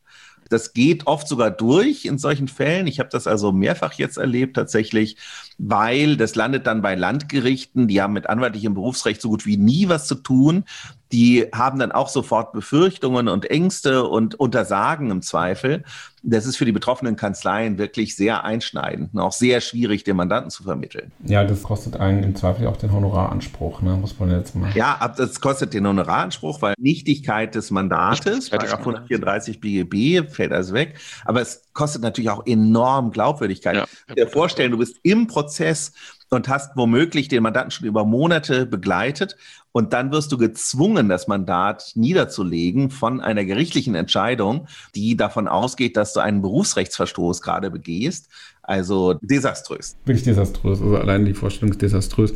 Das 0.49 0.73
geht 0.73 1.07
oft 1.07 1.27
sogar 1.27 1.51
durch 1.51 2.05
in 2.05 2.17
solchen 2.17 2.47
Fällen. 2.47 2.87
Ich 2.87 2.99
habe 2.99 3.09
das 3.09 3.27
also 3.27 3.51
mehrfach 3.51 3.93
jetzt 3.93 4.17
erlebt 4.17 4.55
tatsächlich, 4.55 5.17
weil 5.57 6.17
das 6.17 6.35
landet 6.35 6.67
dann 6.67 6.81
bei 6.81 6.95
Landgerichten, 6.95 7.87
die 7.87 8.01
haben 8.01 8.13
mit 8.13 8.29
anwaltlichem 8.29 8.73
Berufsrecht 8.73 9.21
so 9.21 9.29
gut 9.29 9.45
wie 9.45 9.57
nie 9.57 9.89
was 9.89 10.07
zu 10.07 10.15
tun. 10.15 10.63
Die 11.11 11.45
haben 11.53 11.79
dann 11.79 11.91
auch 11.91 12.09
sofort 12.09 12.51
Befürchtungen 12.51 13.27
und 13.27 13.49
Ängste 13.49 14.03
und 14.03 14.35
Untersagen 14.35 15.11
im 15.11 15.21
Zweifel. 15.21 15.83
Das 16.23 16.45
ist 16.45 16.57
für 16.57 16.65
die 16.65 16.71
betroffenen 16.71 17.15
Kanzleien 17.15 17.77
wirklich 17.77 18.15
sehr 18.15 18.43
einschneidend 18.43 19.13
und 19.13 19.19
auch 19.19 19.31
sehr 19.31 19.61
schwierig, 19.61 20.03
den 20.03 20.17
Mandanten 20.17 20.49
zu 20.49 20.63
vermitteln. 20.63 21.11
Ja, 21.23 21.45
das 21.45 21.63
kostet 21.63 21.95
einen 21.97 22.23
im 22.23 22.35
Zweifel 22.35 22.67
auch 22.67 22.75
den 22.75 22.91
Honoraranspruch, 22.91 23.81
ne? 23.81 23.95
muss 23.95 24.19
man 24.19 24.31
jetzt 24.31 24.53
mal. 24.55 24.71
Ja, 24.75 25.13
das 25.15 25.39
kostet 25.39 25.73
den 25.73 25.87
Honoraranspruch, 25.87 26.61
weil 26.61 26.73
Nichtigkeit 26.77 27.55
des 27.55 27.71
Mandates, 27.71 28.49
Paragraph 28.49 28.79
134 28.79 29.61
BGB, 29.61 30.29
fällt 30.29 30.51
also 30.51 30.73
weg. 30.73 30.97
Aber 31.23 31.41
es 31.41 31.63
kostet 31.73 32.01
natürlich 32.01 32.31
auch 32.31 32.45
enorm 32.45 33.11
Glaubwürdigkeit. 33.11 33.75
Ja. 33.75 34.13
Dir 34.13 34.27
vorstellen, 34.27 34.71
du 34.71 34.79
bist 34.79 34.97
im 35.03 35.27
Prozess 35.27 35.93
und 36.29 36.49
hast 36.49 36.75
womöglich 36.75 37.27
den 37.27 37.43
Mandanten 37.43 37.71
schon 37.71 37.87
über 37.87 38.05
Monate 38.05 38.65
begleitet 38.65 39.37
und 39.71 39.93
dann 39.93 40.11
wirst 40.11 40.31
du 40.31 40.37
gezwungen, 40.37 41.07
das 41.07 41.27
Mandat 41.27 41.91
niederzulegen 41.93 42.89
von 42.89 43.21
einer 43.21 43.45
gerichtlichen 43.45 43.93
Entscheidung, 43.93 44.67
die 44.95 45.15
davon 45.15 45.47
ausgeht, 45.47 45.95
dass 45.95 46.13
du 46.13 46.19
einen 46.19 46.41
Berufsrechtsverstoß 46.41 47.41
gerade 47.41 47.69
begehst. 47.69 48.27
Also 48.63 49.13
desaströs. 49.21 49.95
Wirklich 50.05 50.23
desaströs. 50.23 50.81
Also 50.81 50.97
allein 50.97 51.25
die 51.25 51.35
Vorstellung 51.35 51.71
ist 51.71 51.81
desaströs. 51.81 52.33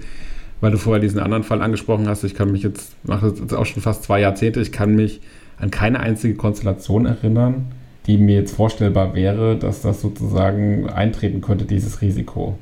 Weil 0.61 0.71
du 0.71 0.77
vorher 0.77 1.01
diesen 1.01 1.19
anderen 1.19 1.43
Fall 1.43 1.63
angesprochen 1.63 2.07
hast, 2.07 2.23
ich 2.23 2.35
kann 2.35 2.51
mich 2.51 2.61
jetzt, 2.61 2.95
mache 3.03 3.31
das 3.31 3.39
jetzt 3.39 3.53
auch 3.55 3.65
schon 3.65 3.81
fast 3.81 4.03
zwei 4.03 4.19
Jahrzehnte, 4.19 4.61
ich 4.61 4.71
kann 4.71 4.95
mich 4.95 5.21
an 5.57 5.71
keine 5.71 5.99
einzige 5.99 6.35
Konstellation 6.35 7.07
erinnern, 7.07 7.71
die 8.05 8.19
mir 8.19 8.35
jetzt 8.35 8.55
vorstellbar 8.55 9.15
wäre, 9.15 9.57
dass 9.57 9.81
das 9.81 10.01
sozusagen 10.01 10.87
eintreten 10.89 11.41
könnte, 11.41 11.65
dieses 11.65 12.01
Risiko. 12.01 12.59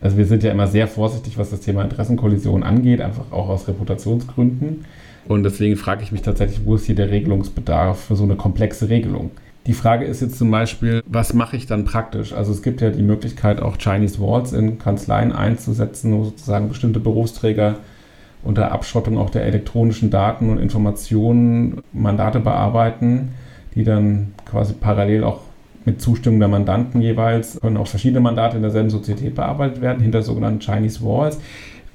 Also 0.00 0.16
wir 0.16 0.26
sind 0.26 0.42
ja 0.42 0.50
immer 0.50 0.66
sehr 0.66 0.88
vorsichtig, 0.88 1.38
was 1.38 1.50
das 1.50 1.60
Thema 1.60 1.82
Interessenkollision 1.82 2.62
angeht, 2.62 3.00
einfach 3.00 3.32
auch 3.32 3.48
aus 3.48 3.66
Reputationsgründen. 3.66 4.84
Und 5.26 5.42
deswegen 5.42 5.76
frage 5.76 6.02
ich 6.02 6.12
mich 6.12 6.22
tatsächlich, 6.22 6.60
wo 6.64 6.76
ist 6.76 6.86
hier 6.86 6.94
der 6.94 7.10
Regelungsbedarf 7.10 7.98
für 7.98 8.16
so 8.16 8.24
eine 8.24 8.36
komplexe 8.36 8.88
Regelung? 8.88 9.30
Die 9.66 9.72
Frage 9.72 10.04
ist 10.04 10.20
jetzt 10.20 10.38
zum 10.38 10.50
Beispiel, 10.52 11.02
was 11.06 11.34
mache 11.34 11.56
ich 11.56 11.66
dann 11.66 11.84
praktisch? 11.84 12.32
Also 12.32 12.52
es 12.52 12.62
gibt 12.62 12.80
ja 12.80 12.90
die 12.90 13.02
Möglichkeit, 13.02 13.60
auch 13.60 13.78
Chinese 13.78 14.20
Walls 14.20 14.52
in 14.52 14.78
Kanzleien 14.78 15.32
einzusetzen, 15.32 16.16
wo 16.16 16.24
sozusagen 16.24 16.68
bestimmte 16.68 17.00
Berufsträger 17.00 17.76
unter 18.44 18.70
Abschottung 18.70 19.18
auch 19.18 19.30
der 19.30 19.44
elektronischen 19.44 20.10
Daten 20.10 20.50
und 20.50 20.58
Informationen 20.58 21.82
Mandate 21.92 22.38
bearbeiten, 22.38 23.34
die 23.74 23.82
dann 23.82 24.34
quasi 24.44 24.72
parallel 24.72 25.24
auch 25.24 25.40
mit 25.86 26.02
Zustimmung 26.02 26.40
der 26.40 26.48
Mandanten 26.48 27.00
jeweils 27.00 27.60
können 27.60 27.78
auch 27.78 27.86
verschiedene 27.86 28.20
Mandate 28.20 28.56
in 28.56 28.62
derselben 28.62 28.90
Sozietät 28.90 29.34
bearbeitet 29.34 29.80
werden, 29.80 30.02
hinter 30.02 30.22
sogenannten 30.22 30.60
Chinese 30.60 31.00
Walls. 31.02 31.38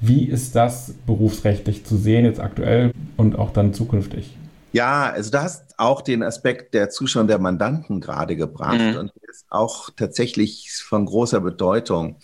Wie 0.00 0.24
ist 0.24 0.56
das 0.56 0.94
berufsrechtlich 1.06 1.84
zu 1.84 1.96
sehen, 1.96 2.24
jetzt 2.24 2.40
aktuell 2.40 2.92
und 3.16 3.38
auch 3.38 3.50
dann 3.50 3.72
zukünftig? 3.72 4.36
Ja, 4.72 5.10
also 5.10 5.30
du 5.30 5.40
hast 5.40 5.78
auch 5.78 6.00
den 6.00 6.22
Aspekt 6.22 6.74
der 6.74 6.88
Zuschauer 6.88 7.24
der 7.24 7.38
Mandanten 7.38 8.00
gerade 8.00 8.34
gebracht 8.34 8.80
mhm. 8.80 8.96
und 8.96 9.12
ist 9.30 9.44
auch 9.50 9.90
tatsächlich 9.94 10.72
von 10.82 11.04
großer 11.04 11.40
Bedeutung. 11.40 12.16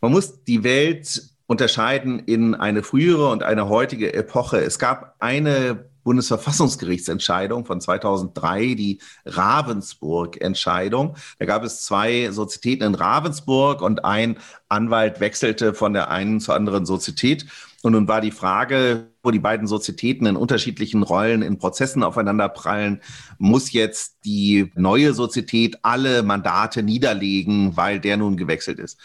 Man 0.00 0.12
muss 0.12 0.44
die 0.44 0.62
Welt 0.62 1.30
unterscheiden 1.46 2.18
in 2.20 2.54
eine 2.54 2.82
frühere 2.82 3.30
und 3.30 3.42
eine 3.42 3.68
heutige 3.68 4.12
Epoche. 4.12 4.58
Es 4.58 4.78
gab 4.78 5.16
eine 5.18 5.86
Bundesverfassungsgerichtsentscheidung 6.04 7.64
von 7.64 7.80
2003, 7.80 8.74
die 8.74 9.00
Ravensburg-Entscheidung. 9.24 11.16
Da 11.38 11.46
gab 11.46 11.64
es 11.64 11.82
zwei 11.82 12.30
Sozietäten 12.30 12.86
in 12.86 12.94
Ravensburg 12.94 13.82
und 13.82 14.04
ein 14.04 14.38
Anwalt 14.68 15.20
wechselte 15.20 15.74
von 15.74 15.92
der 15.92 16.10
einen 16.10 16.38
zur 16.40 16.54
anderen 16.54 16.86
Sozietät. 16.86 17.46
Und 17.82 17.92
nun 17.92 18.08
war 18.08 18.20
die 18.20 18.30
Frage, 18.30 19.08
wo 19.22 19.30
die 19.30 19.38
beiden 19.38 19.66
Sozietäten 19.66 20.26
in 20.26 20.36
unterschiedlichen 20.36 21.02
Rollen 21.02 21.42
in 21.42 21.58
Prozessen 21.58 22.02
aufeinander 22.02 22.48
prallen, 22.48 23.02
muss 23.38 23.72
jetzt 23.72 24.24
die 24.24 24.70
neue 24.74 25.12
Sozietät 25.12 25.78
alle 25.82 26.22
Mandate 26.22 26.82
niederlegen, 26.82 27.76
weil 27.76 28.00
der 28.00 28.16
nun 28.16 28.36
gewechselt 28.36 28.78
ist. 28.78 28.98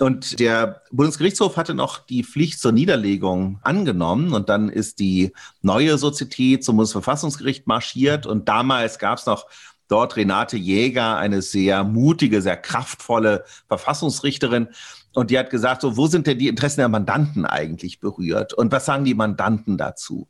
Und 0.00 0.40
der 0.40 0.82
Bundesgerichtshof 0.90 1.58
hatte 1.58 1.74
noch 1.74 1.98
die 1.98 2.24
Pflicht 2.24 2.58
zur 2.58 2.72
Niederlegung 2.72 3.58
angenommen 3.62 4.32
und 4.32 4.48
dann 4.48 4.70
ist 4.70 4.98
die 4.98 5.32
neue 5.60 5.98
Sozietät 5.98 6.64
zum 6.64 6.76
Bundesverfassungsgericht 6.76 7.66
marschiert 7.66 8.26
und 8.26 8.48
damals 8.48 8.98
gab 8.98 9.18
es 9.18 9.26
noch 9.26 9.46
dort 9.88 10.16
Renate 10.16 10.56
Jäger, 10.56 11.16
eine 11.16 11.42
sehr 11.42 11.84
mutige, 11.84 12.40
sehr 12.40 12.56
kraftvolle 12.56 13.44
Verfassungsrichterin. 13.68 14.68
Und 15.12 15.30
die 15.30 15.38
hat 15.38 15.50
gesagt, 15.50 15.82
so, 15.82 15.96
wo 15.96 16.06
sind 16.06 16.26
denn 16.26 16.38
die 16.38 16.48
Interessen 16.48 16.80
der 16.80 16.88
Mandanten 16.88 17.44
eigentlich 17.44 17.98
berührt? 18.00 18.54
Und 18.54 18.72
was 18.72 18.86
sagen 18.86 19.04
die 19.04 19.14
Mandanten 19.14 19.76
dazu? 19.76 20.28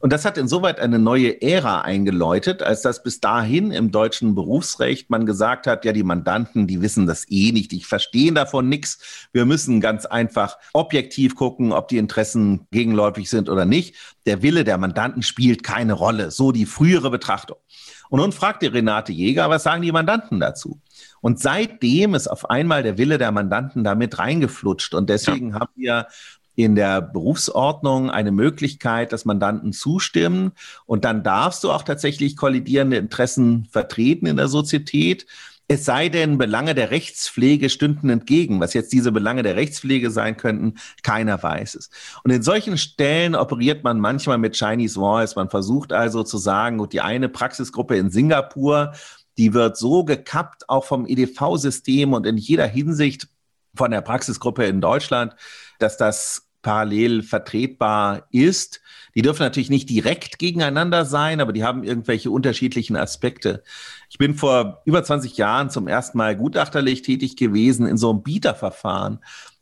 Und 0.00 0.14
das 0.14 0.24
hat 0.24 0.38
insoweit 0.38 0.80
eine 0.80 0.98
neue 0.98 1.42
Ära 1.42 1.82
eingeläutet, 1.82 2.62
als 2.62 2.80
dass 2.80 3.02
bis 3.02 3.20
dahin 3.20 3.70
im 3.70 3.90
deutschen 3.90 4.34
Berufsrecht 4.34 5.10
man 5.10 5.26
gesagt 5.26 5.66
hat, 5.66 5.84
ja, 5.84 5.92
die 5.92 6.02
Mandanten, 6.02 6.66
die 6.66 6.80
wissen 6.80 7.06
das 7.06 7.26
eh 7.30 7.52
nicht, 7.52 7.70
die 7.70 7.82
verstehen 7.82 8.34
davon 8.34 8.68
nichts. 8.68 9.28
Wir 9.32 9.44
müssen 9.44 9.80
ganz 9.80 10.06
einfach 10.06 10.56
objektiv 10.72 11.34
gucken, 11.34 11.72
ob 11.72 11.88
die 11.88 11.98
Interessen 11.98 12.66
gegenläufig 12.70 13.28
sind 13.28 13.50
oder 13.50 13.66
nicht. 13.66 13.94
Der 14.24 14.42
Wille 14.42 14.64
der 14.64 14.78
Mandanten 14.78 15.22
spielt 15.22 15.62
keine 15.62 15.92
Rolle, 15.92 16.30
so 16.30 16.50
die 16.50 16.64
frühere 16.64 17.10
Betrachtung. 17.10 17.58
Und 18.08 18.20
nun 18.20 18.32
fragte 18.32 18.72
Renate 18.72 19.12
Jäger, 19.12 19.50
was 19.50 19.62
sagen 19.62 19.82
die 19.82 19.92
Mandanten 19.92 20.40
dazu? 20.40 20.80
Und 21.20 21.38
seitdem 21.40 22.14
ist 22.14 22.26
auf 22.26 22.48
einmal 22.48 22.82
der 22.82 22.98
Wille 22.98 23.18
der 23.18 23.30
Mandanten 23.32 23.84
damit 23.84 24.18
reingeflutscht. 24.18 24.94
Und 24.94 25.10
deswegen 25.10 25.50
ja. 25.50 25.60
haben 25.60 25.72
wir 25.76 26.06
in 26.64 26.74
der 26.74 27.00
Berufsordnung 27.00 28.10
eine 28.10 28.32
Möglichkeit, 28.32 29.12
dass 29.12 29.24
Mandanten 29.24 29.72
zustimmen. 29.72 30.52
Und 30.86 31.04
dann 31.04 31.22
darfst 31.22 31.64
du 31.64 31.70
auch 31.70 31.82
tatsächlich 31.82 32.36
kollidierende 32.36 32.96
Interessen 32.96 33.66
vertreten 33.70 34.26
in 34.26 34.36
der 34.36 34.48
Sozietät. 34.48 35.26
Es 35.68 35.84
sei 35.84 36.08
denn, 36.08 36.36
Belange 36.36 36.74
der 36.74 36.90
Rechtspflege 36.90 37.70
stünden 37.70 38.10
entgegen. 38.10 38.58
Was 38.58 38.74
jetzt 38.74 38.92
diese 38.92 39.12
Belange 39.12 39.44
der 39.44 39.54
Rechtspflege 39.54 40.10
sein 40.10 40.36
könnten, 40.36 40.74
keiner 41.04 41.40
weiß 41.40 41.76
es. 41.76 41.90
Und 42.24 42.32
in 42.32 42.42
solchen 42.42 42.76
Stellen 42.76 43.36
operiert 43.36 43.84
man 43.84 44.00
manchmal 44.00 44.38
mit 44.38 44.56
Chinese 44.56 45.00
Walls. 45.00 45.36
Man 45.36 45.48
versucht 45.48 45.92
also 45.92 46.24
zu 46.24 46.38
sagen, 46.38 46.78
gut, 46.78 46.92
die 46.92 47.00
eine 47.00 47.28
Praxisgruppe 47.28 47.96
in 47.96 48.10
Singapur, 48.10 48.92
die 49.38 49.54
wird 49.54 49.76
so 49.76 50.04
gekappt, 50.04 50.68
auch 50.68 50.84
vom 50.84 51.06
EDV-System 51.06 52.12
und 52.12 52.26
in 52.26 52.36
jeder 52.36 52.66
Hinsicht 52.66 53.28
von 53.74 53.92
der 53.92 54.00
Praxisgruppe 54.00 54.64
in 54.64 54.80
Deutschland, 54.80 55.36
dass 55.78 55.96
das 55.96 56.49
parallel 56.62 57.22
vertretbar 57.22 58.26
ist. 58.30 58.80
Die 59.14 59.22
dürfen 59.22 59.42
natürlich 59.42 59.70
nicht 59.70 59.88
direkt 59.88 60.38
gegeneinander 60.38 61.04
sein, 61.04 61.40
aber 61.40 61.52
die 61.52 61.64
haben 61.64 61.82
irgendwelche 61.82 62.30
unterschiedlichen 62.30 62.96
Aspekte. 62.96 63.62
Ich 64.08 64.18
bin 64.18 64.34
vor 64.34 64.82
über 64.84 65.02
20 65.02 65.36
Jahren 65.36 65.70
zum 65.70 65.88
ersten 65.88 66.18
Mal 66.18 66.36
gutachterlich 66.36 67.02
tätig 67.02 67.36
gewesen 67.36 67.86
in 67.86 67.96
so 67.96 68.10
einem 68.10 68.22
Bieterverfahren. 68.22 69.18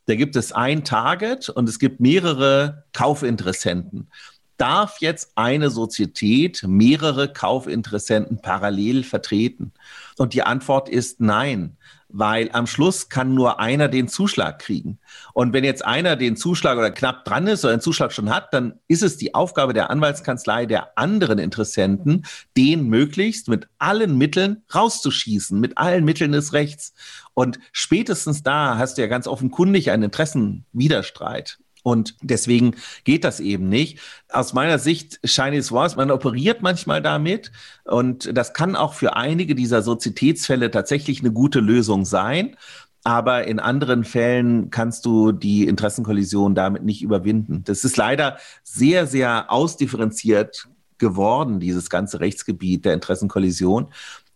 Da 0.06 0.14
gibt 0.14 0.36
es 0.36 0.52
ein 0.52 0.84
Target 0.84 1.48
und 1.48 1.68
es 1.68 1.78
gibt 1.78 2.00
mehrere 2.00 2.84
Kaufinteressenten. 2.92 4.10
Darf 4.56 4.96
jetzt 5.00 5.32
eine 5.36 5.70
Sozietät 5.70 6.64
mehrere 6.66 7.32
Kaufinteressenten 7.32 8.40
parallel 8.42 9.04
vertreten? 9.04 9.72
Und 10.16 10.34
die 10.34 10.42
Antwort 10.42 10.88
ist 10.88 11.20
nein 11.20 11.76
weil 12.08 12.50
am 12.52 12.66
Schluss 12.66 13.08
kann 13.08 13.34
nur 13.34 13.60
einer 13.60 13.88
den 13.88 14.08
Zuschlag 14.08 14.58
kriegen. 14.58 14.98
Und 15.34 15.52
wenn 15.52 15.64
jetzt 15.64 15.84
einer 15.84 16.16
den 16.16 16.36
Zuschlag 16.36 16.78
oder 16.78 16.90
knapp 16.90 17.24
dran 17.24 17.46
ist 17.46 17.64
oder 17.64 17.74
einen 17.74 17.82
Zuschlag 17.82 18.12
schon 18.12 18.30
hat, 18.30 18.52
dann 18.54 18.78
ist 18.88 19.02
es 19.02 19.16
die 19.16 19.34
Aufgabe 19.34 19.74
der 19.74 19.90
Anwaltskanzlei 19.90 20.66
der 20.66 20.96
anderen 20.98 21.38
Interessenten, 21.38 22.24
den 22.56 22.88
möglichst 22.88 23.48
mit 23.48 23.68
allen 23.78 24.16
Mitteln 24.16 24.62
rauszuschießen, 24.74 25.60
mit 25.60 25.76
allen 25.76 26.04
Mitteln 26.04 26.32
des 26.32 26.52
Rechts. 26.52 26.94
Und 27.34 27.58
spätestens 27.72 28.42
da 28.42 28.78
hast 28.78 28.96
du 28.96 29.02
ja 29.02 29.08
ganz 29.08 29.26
offenkundig 29.26 29.90
einen 29.90 30.04
Interessenwiderstreit. 30.04 31.58
Und 31.88 32.16
deswegen 32.20 32.76
geht 33.04 33.24
das 33.24 33.40
eben 33.40 33.70
nicht. 33.70 33.98
Aus 34.30 34.52
meiner 34.52 34.78
Sicht, 34.78 35.20
Chinese 35.24 35.72
Walls, 35.72 35.96
man 35.96 36.10
operiert 36.10 36.60
manchmal 36.60 37.00
damit. 37.00 37.50
Und 37.84 38.36
das 38.36 38.52
kann 38.52 38.76
auch 38.76 38.92
für 38.92 39.16
einige 39.16 39.54
dieser 39.54 39.80
Sozietätsfälle 39.80 40.70
tatsächlich 40.70 41.20
eine 41.20 41.32
gute 41.32 41.60
Lösung 41.60 42.04
sein. 42.04 42.56
Aber 43.04 43.46
in 43.46 43.58
anderen 43.58 44.04
Fällen 44.04 44.68
kannst 44.68 45.06
du 45.06 45.32
die 45.32 45.66
Interessenkollision 45.66 46.54
damit 46.54 46.84
nicht 46.84 47.00
überwinden. 47.00 47.62
Das 47.64 47.84
ist 47.84 47.96
leider 47.96 48.36
sehr, 48.62 49.06
sehr 49.06 49.50
ausdifferenziert 49.50 50.68
geworden, 50.98 51.58
dieses 51.58 51.88
ganze 51.88 52.20
Rechtsgebiet 52.20 52.84
der 52.84 52.92
Interessenkollision. 52.92 53.86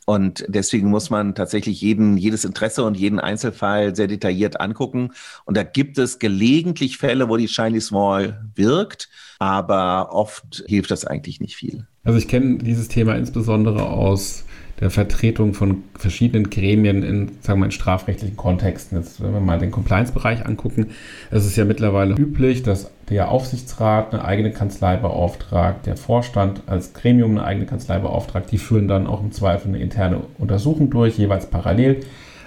Und 0.04 0.44
deswegen 0.48 0.90
muss 0.90 1.10
man 1.10 1.34
tatsächlich 1.34 1.80
jeden, 1.80 2.16
jedes 2.16 2.44
Interesse 2.44 2.84
und 2.84 2.96
jeden 2.96 3.20
Einzelfall 3.20 3.94
sehr 3.94 4.08
detailliert 4.08 4.60
angucken. 4.60 5.12
Und 5.44 5.56
da 5.56 5.62
gibt 5.62 5.96
es 5.96 6.18
gelegentlich 6.18 6.98
Fälle, 6.98 7.28
wo 7.28 7.36
die 7.36 7.46
Chinese 7.46 7.92
Wall 7.92 8.44
wirkt, 8.54 9.08
aber 9.38 10.12
oft 10.12 10.64
hilft 10.66 10.90
das 10.90 11.04
eigentlich 11.04 11.40
nicht 11.40 11.54
viel. 11.54 11.86
Also 12.04 12.18
ich 12.18 12.26
kenne 12.26 12.58
dieses 12.58 12.88
Thema 12.88 13.14
insbesondere 13.14 13.88
aus 13.88 14.44
der 14.82 14.90
Vertretung 14.90 15.54
von 15.54 15.84
verschiedenen 15.94 16.50
Gremien 16.50 17.04
in, 17.04 17.30
sagen 17.40 17.60
wir 17.60 17.66
in 17.66 17.70
strafrechtlichen 17.70 18.36
Kontexten. 18.36 18.98
Jetzt, 18.98 19.22
wenn 19.22 19.32
wir 19.32 19.38
mal 19.38 19.60
den 19.60 19.70
Compliance-Bereich 19.70 20.44
angucken, 20.44 20.88
es 21.30 21.46
ist 21.46 21.56
ja 21.56 21.64
mittlerweile 21.64 22.16
üblich, 22.16 22.64
dass 22.64 22.90
der 23.08 23.30
Aufsichtsrat 23.30 24.12
eine 24.12 24.24
eigene 24.24 24.50
Kanzlei 24.50 24.96
beauftragt, 24.96 25.86
der 25.86 25.96
Vorstand 25.96 26.62
als 26.66 26.94
Gremium 26.94 27.30
eine 27.30 27.44
eigene 27.44 27.66
Kanzlei 27.66 28.00
beauftragt. 28.00 28.50
Die 28.50 28.58
führen 28.58 28.88
dann 28.88 29.06
auch 29.06 29.22
im 29.22 29.30
Zweifel 29.30 29.68
eine 29.68 29.78
interne 29.78 30.22
Untersuchung 30.38 30.90
durch, 30.90 31.16
jeweils 31.16 31.46
parallel. 31.46 32.00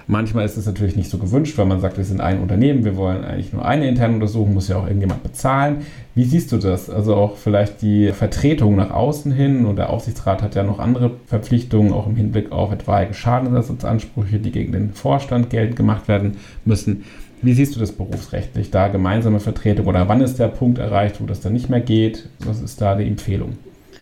Manchmal 0.07 0.45
ist 0.45 0.55
es 0.55 0.67
natürlich 0.67 0.95
nicht 0.95 1.09
so 1.09 1.17
gewünscht, 1.17 1.57
weil 1.57 1.65
man 1.65 1.79
sagt, 1.79 1.97
wir 1.97 2.03
sind 2.03 2.21
ein 2.21 2.39
Unternehmen, 2.39 2.85
wir 2.85 2.95
wollen 2.95 3.23
eigentlich 3.23 3.53
nur 3.53 3.65
eine 3.65 3.87
interne 3.87 4.13
Untersuchung, 4.13 4.53
muss 4.53 4.67
ja 4.67 4.77
auch 4.77 4.85
irgendjemand 4.85 5.23
bezahlen. 5.23 5.77
Wie 6.13 6.25
siehst 6.25 6.51
du 6.51 6.57
das? 6.57 6.91
Also 6.91 7.15
auch 7.15 7.37
vielleicht 7.37 7.81
die 7.81 8.11
Vertretung 8.11 8.75
nach 8.75 8.91
außen 8.91 9.31
hin 9.31 9.65
und 9.65 9.77
der 9.77 9.89
Aufsichtsrat 9.89 10.43
hat 10.43 10.53
ja 10.53 10.61
noch 10.61 10.77
andere 10.77 11.11
Verpflichtungen, 11.25 11.91
auch 11.91 12.05
im 12.05 12.15
Hinblick 12.15 12.51
auf 12.51 12.71
etwaige 12.71 13.15
Schadensersatzansprüche, 13.15 14.37
die 14.37 14.51
gegen 14.51 14.71
den 14.71 14.93
Vorstand 14.93 15.49
geltend 15.49 15.75
gemacht 15.75 16.07
werden 16.07 16.37
müssen. 16.65 17.03
Wie 17.41 17.53
siehst 17.53 17.75
du 17.75 17.79
das 17.79 17.91
berufsrechtlich? 17.91 18.69
Da 18.69 18.87
gemeinsame 18.87 19.39
Vertretung 19.39 19.87
oder 19.87 20.07
wann 20.07 20.21
ist 20.21 20.37
der 20.37 20.47
Punkt 20.47 20.77
erreicht, 20.77 21.19
wo 21.19 21.25
das 21.25 21.41
dann 21.41 21.53
nicht 21.53 21.69
mehr 21.69 21.81
geht? 21.81 22.29
Was 22.39 22.61
ist 22.61 22.79
da 22.79 22.95
die 22.95 23.07
Empfehlung? 23.07 23.53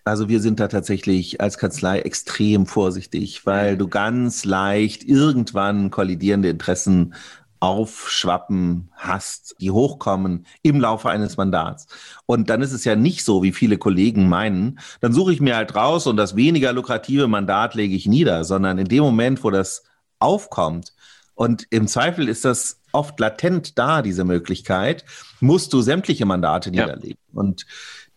Also 0.06 0.28
wir 0.28 0.42
sind 0.42 0.60
da 0.60 0.68
tatsächlich 0.68 1.40
als 1.40 1.58
Kanzlei 1.58 2.00
extrem 2.00 2.66
vorsichtig, 2.66 3.46
weil 3.46 3.78
du 3.78 3.88
ganz 3.88 4.44
leicht 4.44 5.04
irgendwann 5.04 5.92
kollidierende 5.92 6.50
Interessen 6.50 7.14
aufschwappen 7.62 8.90
hast, 8.92 9.56
die 9.62 9.72
hochkommen 9.72 10.46
im 10.64 10.82
Laufe 10.82 11.10
eines 11.10 11.38
Mandats. 11.38 11.88
Und 12.26 12.50
dann 12.50 12.62
ist 12.62 12.74
es 12.74 12.84
ja 12.84 12.98
nicht 12.98 13.24
so, 13.24 13.42
wie 13.42 13.54
viele 13.54 13.78
Kollegen 13.78 14.28
meinen, 14.28 14.80
dann 15.00 15.14
suche 15.14 15.32
ich 15.32 15.40
mir 15.40 15.56
halt 15.56 15.74
raus 15.74 16.06
und 16.06 16.18
das 16.18 16.36
weniger 16.36 16.74
lukrative 16.74 17.30
Mandat 17.30 17.74
lege 17.74 17.96
ich 17.96 18.06
nieder, 18.06 18.44
sondern 18.44 18.80
in 18.80 18.90
dem 18.90 19.04
Moment, 19.04 19.46
wo 19.46 19.50
das 19.50 19.84
aufkommt, 20.20 20.94
und 21.36 21.66
im 21.72 21.88
Zweifel 21.88 22.30
ist 22.30 22.46
das 22.46 22.80
oft 22.92 23.20
latent 23.20 23.78
da, 23.78 24.02
diese 24.02 24.24
Möglichkeit, 24.24 25.04
musst 25.40 25.74
du 25.74 25.82
sämtliche 25.82 26.26
Mandate 26.26 26.70
ja. 26.70 26.86
niederlegen. 26.86 27.18
Und 27.34 27.66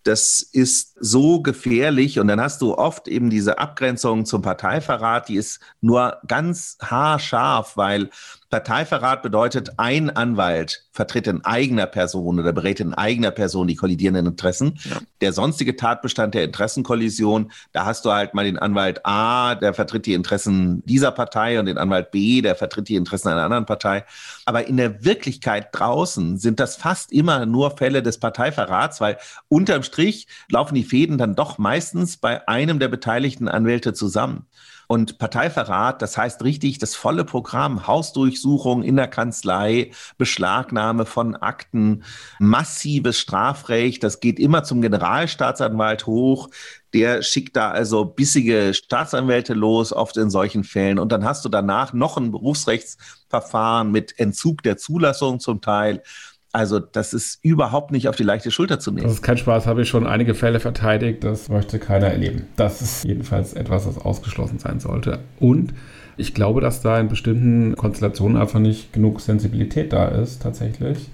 das 0.07 0.41
ist 0.41 0.97
so 1.01 1.41
gefährlich. 1.43 2.19
Und 2.19 2.29
dann 2.29 2.41
hast 2.41 2.63
du 2.63 2.77
oft 2.77 3.09
eben 3.09 3.31
diese 3.31 3.59
Abgrenzung 3.59 4.25
zum 4.25 4.43
Parteiverrat, 4.43 5.29
die 5.29 5.37
ist 5.37 5.61
nur 5.81 6.19
ganz 6.27 6.79
haarscharf, 6.83 7.77
weil 7.77 8.11
Parteiverrat 8.49 9.23
bedeutet, 9.23 9.73
ein 9.79 10.09
Anwalt 10.11 10.85
vertritt 10.93 11.27
in 11.27 11.45
eigener 11.45 11.87
Person 11.87 12.39
oder 12.39 12.53
berät 12.53 12.81
in 12.81 12.95
eigener 12.95 13.33
Person 13.33 13.67
die 13.67 13.75
kollidierenden 13.75 14.27
Interessen. 14.27 14.79
Ja. 14.85 14.99
Der 15.21 15.33
sonstige 15.33 15.77
Tatbestand 15.77 16.35
der 16.35 16.45
Interessenkollision, 16.45 17.51
da 17.73 17.85
hast 17.85 18.05
du 18.05 18.13
halt 18.13 18.35
mal 18.35 18.45
den 18.45 18.59
Anwalt 18.59 19.05
A, 19.05 19.57
der 19.57 19.75
vertritt 19.75 20.07
die 20.07 20.15
Interessen 20.15 20.83
dieser 20.87 21.11
Partei 21.11 21.59
und 21.59 21.67
den 21.67 21.77
Anwalt 21.77 22.13
B, 22.13 22.41
der 22.41 22.55
vertritt 22.55 22.89
die 22.89 22.97
Interessen 22.97 23.29
einer 23.29 23.43
anderen 23.43 23.67
Partei. 23.67 24.05
Aber 24.45 24.67
in 24.69 24.77
der 24.77 25.05
Wirklichkeit 25.05 25.69
draußen 25.73 26.39
sind 26.39 26.61
das 26.61 26.77
fast 26.77 27.13
immer 27.13 27.47
nur 27.47 27.77
Fälle 27.77 28.03
des 28.03 28.19
Parteiverrats, 28.19 29.01
weil 29.01 29.19
unterm 29.49 29.83
Strich 29.83 30.29
laufen 30.49 30.77
die 30.77 30.85
Fäden 30.85 31.19
dann 31.19 31.35
doch 31.35 31.59
meistens 31.59 32.17
bei 32.17 32.47
einem 32.47 32.79
der 32.79 32.89
beteiligten 32.89 33.49
Anwälte 33.49 33.93
zusammen. 33.93 34.47
Und 34.89 35.19
Parteiverrat, 35.19 36.01
das 36.01 36.17
heißt 36.17 36.45
richtig 36.45 36.79
das 36.79 36.95
volle 36.95 37.25
Programm, 37.25 37.87
Hausdurchsuchung 37.87 38.83
in 38.83 38.97
der 38.97 39.09
Kanzlei, 39.09 39.91
Beschlagnahme 40.17 41.07
von 41.07 41.35
Akten, 41.35 42.05
massives 42.39 43.19
Strafrecht, 43.19 44.05
das 44.05 44.21
geht 44.21 44.39
immer 44.39 44.63
zum 44.63 44.83
Generalstaatsanwalt 44.83 46.07
hoch. 46.07 46.49
Der 46.95 47.23
schickt 47.23 47.57
da 47.57 47.71
also 47.73 48.05
bissige 48.05 48.73
Staatsanwälte 48.73 49.55
los, 49.55 49.93
oft 49.93 50.17
in 50.17 50.31
solchen 50.31 50.65
Fällen. 50.65 50.99
Und 50.99 51.13
dann 51.13 51.25
hast 51.25 51.45
du 51.45 51.49
danach 51.49 51.93
noch 51.93 52.17
ein 52.17 52.31
Berufsrechtsverfahren 52.31 53.91
mit 53.91 54.19
Entzug 54.19 54.63
der 54.63 54.77
Zulassung 54.77 55.41
zum 55.41 55.61
Teil. 55.61 56.03
Also 56.53 56.79
das 56.79 57.13
ist 57.13 57.39
überhaupt 57.43 57.93
nicht 57.93 58.09
auf 58.09 58.17
die 58.17 58.23
leichte 58.23 58.51
Schulter 58.51 58.79
zu 58.79 58.91
nehmen. 58.91 59.05
Das 59.05 59.13
ist 59.13 59.23
kein 59.23 59.37
Spaß, 59.37 59.67
habe 59.67 59.83
ich 59.83 59.89
schon 59.89 60.07
einige 60.07 60.35
Fälle 60.35 60.61
verteidigt. 60.61 61.23
Das 61.23 61.49
möchte 61.49 61.79
keiner 61.79 62.07
erleben. 62.07 62.47
Das 62.57 62.81
ist 62.81 63.05
jedenfalls 63.05 63.53
etwas, 63.53 63.87
was 63.87 63.99
ausgeschlossen 63.99 64.59
sein 64.59 64.81
sollte. 64.81 65.19
Und 65.39 65.75
ich 66.17 66.33
glaube, 66.33 66.61
dass 66.61 66.81
da 66.81 66.99
in 66.99 67.09
bestimmten 67.09 67.77
Konstellationen 67.77 68.37
einfach 68.37 68.59
nicht 68.59 68.93
genug 68.93 69.21
Sensibilität 69.21 69.93
da 69.93 70.09
ist, 70.09 70.43
tatsächlich. 70.43 71.11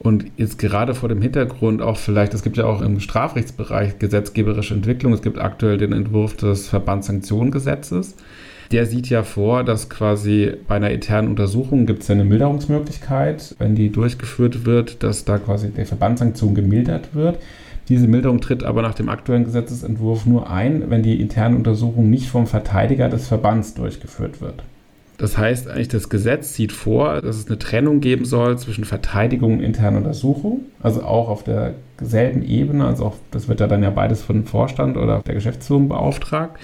Und 0.00 0.26
jetzt 0.36 0.58
gerade 0.58 0.94
vor 0.94 1.08
dem 1.08 1.22
Hintergrund 1.22 1.80
auch 1.80 1.96
vielleicht, 1.96 2.34
es 2.34 2.42
gibt 2.42 2.56
ja 2.56 2.66
auch 2.66 2.82
im 2.82 3.00
Strafrechtsbereich 3.00 3.98
gesetzgeberische 3.98 4.74
Entwicklung. 4.74 5.12
Es 5.12 5.22
gibt 5.22 5.38
aktuell 5.38 5.78
den 5.78 5.92
Entwurf 5.92 6.36
des 6.36 6.68
Verbandssanktionengesetzes 6.68 8.14
der 8.74 8.86
sieht 8.86 9.08
ja 9.08 9.22
vor, 9.22 9.62
dass 9.62 9.88
quasi 9.88 10.52
bei 10.66 10.74
einer 10.74 10.90
internen 10.90 11.28
Untersuchung 11.28 11.86
gibt 11.86 12.02
es 12.02 12.08
ja 12.08 12.16
eine 12.16 12.24
Milderungsmöglichkeit, 12.24 13.54
wenn 13.60 13.76
die 13.76 13.90
durchgeführt 13.90 14.64
wird, 14.66 15.04
dass 15.04 15.24
da 15.24 15.38
quasi 15.38 15.70
die 15.70 15.84
Verbandssanktion 15.84 16.56
gemildert 16.56 17.14
wird. 17.14 17.38
Diese 17.88 18.08
Milderung 18.08 18.40
tritt 18.40 18.64
aber 18.64 18.82
nach 18.82 18.94
dem 18.94 19.08
aktuellen 19.08 19.44
Gesetzesentwurf 19.44 20.26
nur 20.26 20.50
ein, 20.50 20.90
wenn 20.90 21.04
die 21.04 21.20
interne 21.20 21.54
Untersuchung 21.54 22.10
nicht 22.10 22.26
vom 22.26 22.48
Verteidiger 22.48 23.08
des 23.08 23.28
Verbands 23.28 23.74
durchgeführt 23.74 24.40
wird. 24.40 24.64
Das 25.18 25.38
heißt 25.38 25.68
eigentlich, 25.68 25.86
das 25.86 26.08
Gesetz 26.08 26.54
sieht 26.54 26.72
vor, 26.72 27.22
dass 27.22 27.36
es 27.36 27.46
eine 27.46 27.60
Trennung 27.60 28.00
geben 28.00 28.24
soll 28.24 28.58
zwischen 28.58 28.84
Verteidigung 28.84 29.52
und 29.52 29.60
interner 29.60 29.98
Untersuchung, 29.98 30.62
also 30.82 31.04
auch 31.04 31.28
auf 31.28 31.44
derselben 31.44 32.42
Ebene, 32.42 32.86
also 32.86 33.04
auch, 33.04 33.14
das 33.30 33.46
wird 33.46 33.60
ja 33.60 33.68
dann 33.68 33.84
ja 33.84 33.90
beides 33.90 34.20
von 34.20 34.34
dem 34.34 34.46
Vorstand 34.46 34.96
oder 34.96 35.20
der 35.24 35.34
Geschäftsführung 35.34 35.88
beauftragt. 35.88 36.58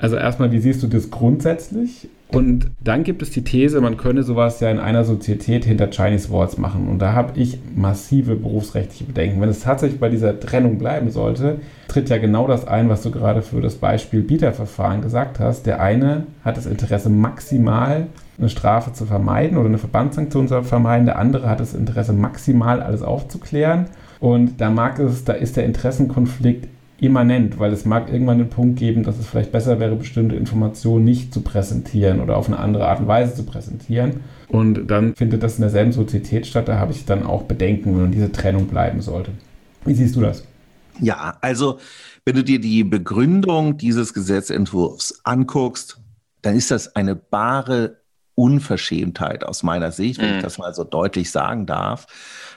Also 0.00 0.16
erstmal, 0.16 0.50
wie 0.50 0.58
siehst 0.58 0.82
du 0.82 0.86
das 0.86 1.10
grundsätzlich? 1.10 2.08
Und 2.28 2.70
dann 2.82 3.02
gibt 3.02 3.22
es 3.22 3.30
die 3.30 3.42
These, 3.42 3.80
man 3.80 3.96
könne 3.96 4.22
sowas 4.22 4.60
ja 4.60 4.70
in 4.70 4.78
einer 4.78 5.04
Sozietät 5.04 5.64
hinter 5.64 5.90
Chinese 5.90 6.30
Walls 6.30 6.58
machen. 6.58 6.88
Und 6.88 7.00
da 7.00 7.12
habe 7.12 7.38
ich 7.38 7.58
massive 7.74 8.36
berufsrechtliche 8.36 9.04
Bedenken. 9.04 9.40
Wenn 9.40 9.48
es 9.48 9.60
tatsächlich 9.60 10.00
bei 10.00 10.08
dieser 10.08 10.38
Trennung 10.38 10.78
bleiben 10.78 11.10
sollte, 11.10 11.58
tritt 11.88 12.08
ja 12.08 12.18
genau 12.18 12.46
das 12.46 12.66
ein, 12.66 12.88
was 12.88 13.02
du 13.02 13.10
gerade 13.10 13.42
für 13.42 13.60
das 13.60 13.74
Beispiel 13.74 14.22
Bieterverfahren 14.22 15.02
gesagt 15.02 15.40
hast. 15.40 15.66
Der 15.66 15.80
eine 15.80 16.24
hat 16.44 16.56
das 16.56 16.66
Interesse 16.66 17.10
maximal 17.10 18.06
eine 18.38 18.48
Strafe 18.48 18.92
zu 18.92 19.06
vermeiden 19.06 19.58
oder 19.58 19.68
eine 19.68 19.78
Verbandssanktion 19.78 20.48
zu 20.48 20.62
vermeiden. 20.62 21.06
Der 21.06 21.18
andere 21.18 21.50
hat 21.50 21.60
das 21.60 21.74
Interesse 21.74 22.12
maximal 22.12 22.80
alles 22.80 23.02
aufzuklären. 23.02 23.86
Und 24.20 24.60
da 24.60 24.70
mag 24.70 24.98
es, 24.98 25.24
da 25.24 25.32
ist 25.32 25.56
der 25.56 25.64
Interessenkonflikt 25.64 26.68
immanent, 27.00 27.58
weil 27.58 27.72
es 27.72 27.84
mag 27.84 28.12
irgendwann 28.12 28.38
den 28.38 28.50
Punkt 28.50 28.78
geben, 28.78 29.02
dass 29.02 29.18
es 29.18 29.26
vielleicht 29.26 29.52
besser 29.52 29.80
wäre, 29.80 29.96
bestimmte 29.96 30.36
Informationen 30.36 31.04
nicht 31.04 31.32
zu 31.32 31.40
präsentieren 31.40 32.20
oder 32.20 32.36
auf 32.36 32.48
eine 32.48 32.58
andere 32.58 32.88
Art 32.88 33.00
und 33.00 33.08
Weise 33.08 33.34
zu 33.34 33.44
präsentieren. 33.44 34.20
Und 34.48 34.86
dann 34.88 35.14
findet 35.14 35.42
das 35.42 35.56
in 35.56 35.62
derselben 35.62 35.92
Sozietät 35.92 36.46
statt. 36.46 36.68
Da 36.68 36.78
habe 36.78 36.92
ich 36.92 37.04
dann 37.04 37.24
auch 37.24 37.42
Bedenken, 37.44 38.00
wenn 38.00 38.10
diese 38.10 38.32
Trennung 38.32 38.66
bleiben 38.66 39.00
sollte. 39.00 39.30
Wie 39.84 39.94
siehst 39.94 40.16
du 40.16 40.20
das? 40.20 40.44
Ja, 41.00 41.38
also 41.40 41.78
wenn 42.24 42.36
du 42.36 42.44
dir 42.44 42.60
die 42.60 42.84
Begründung 42.84 43.78
dieses 43.78 44.12
Gesetzentwurfs 44.12 45.20
anguckst, 45.24 46.00
dann 46.42 46.56
ist 46.56 46.70
das 46.70 46.94
eine 46.96 47.16
bare 47.16 47.99
Unverschämtheit 48.40 49.44
aus 49.44 49.62
meiner 49.62 49.92
Sicht, 49.92 50.18
wenn 50.18 50.30
ich 50.30 50.36
mhm. 50.36 50.42
das 50.42 50.56
mal 50.56 50.72
so 50.72 50.82
deutlich 50.82 51.30
sagen 51.30 51.66
darf. 51.66 52.06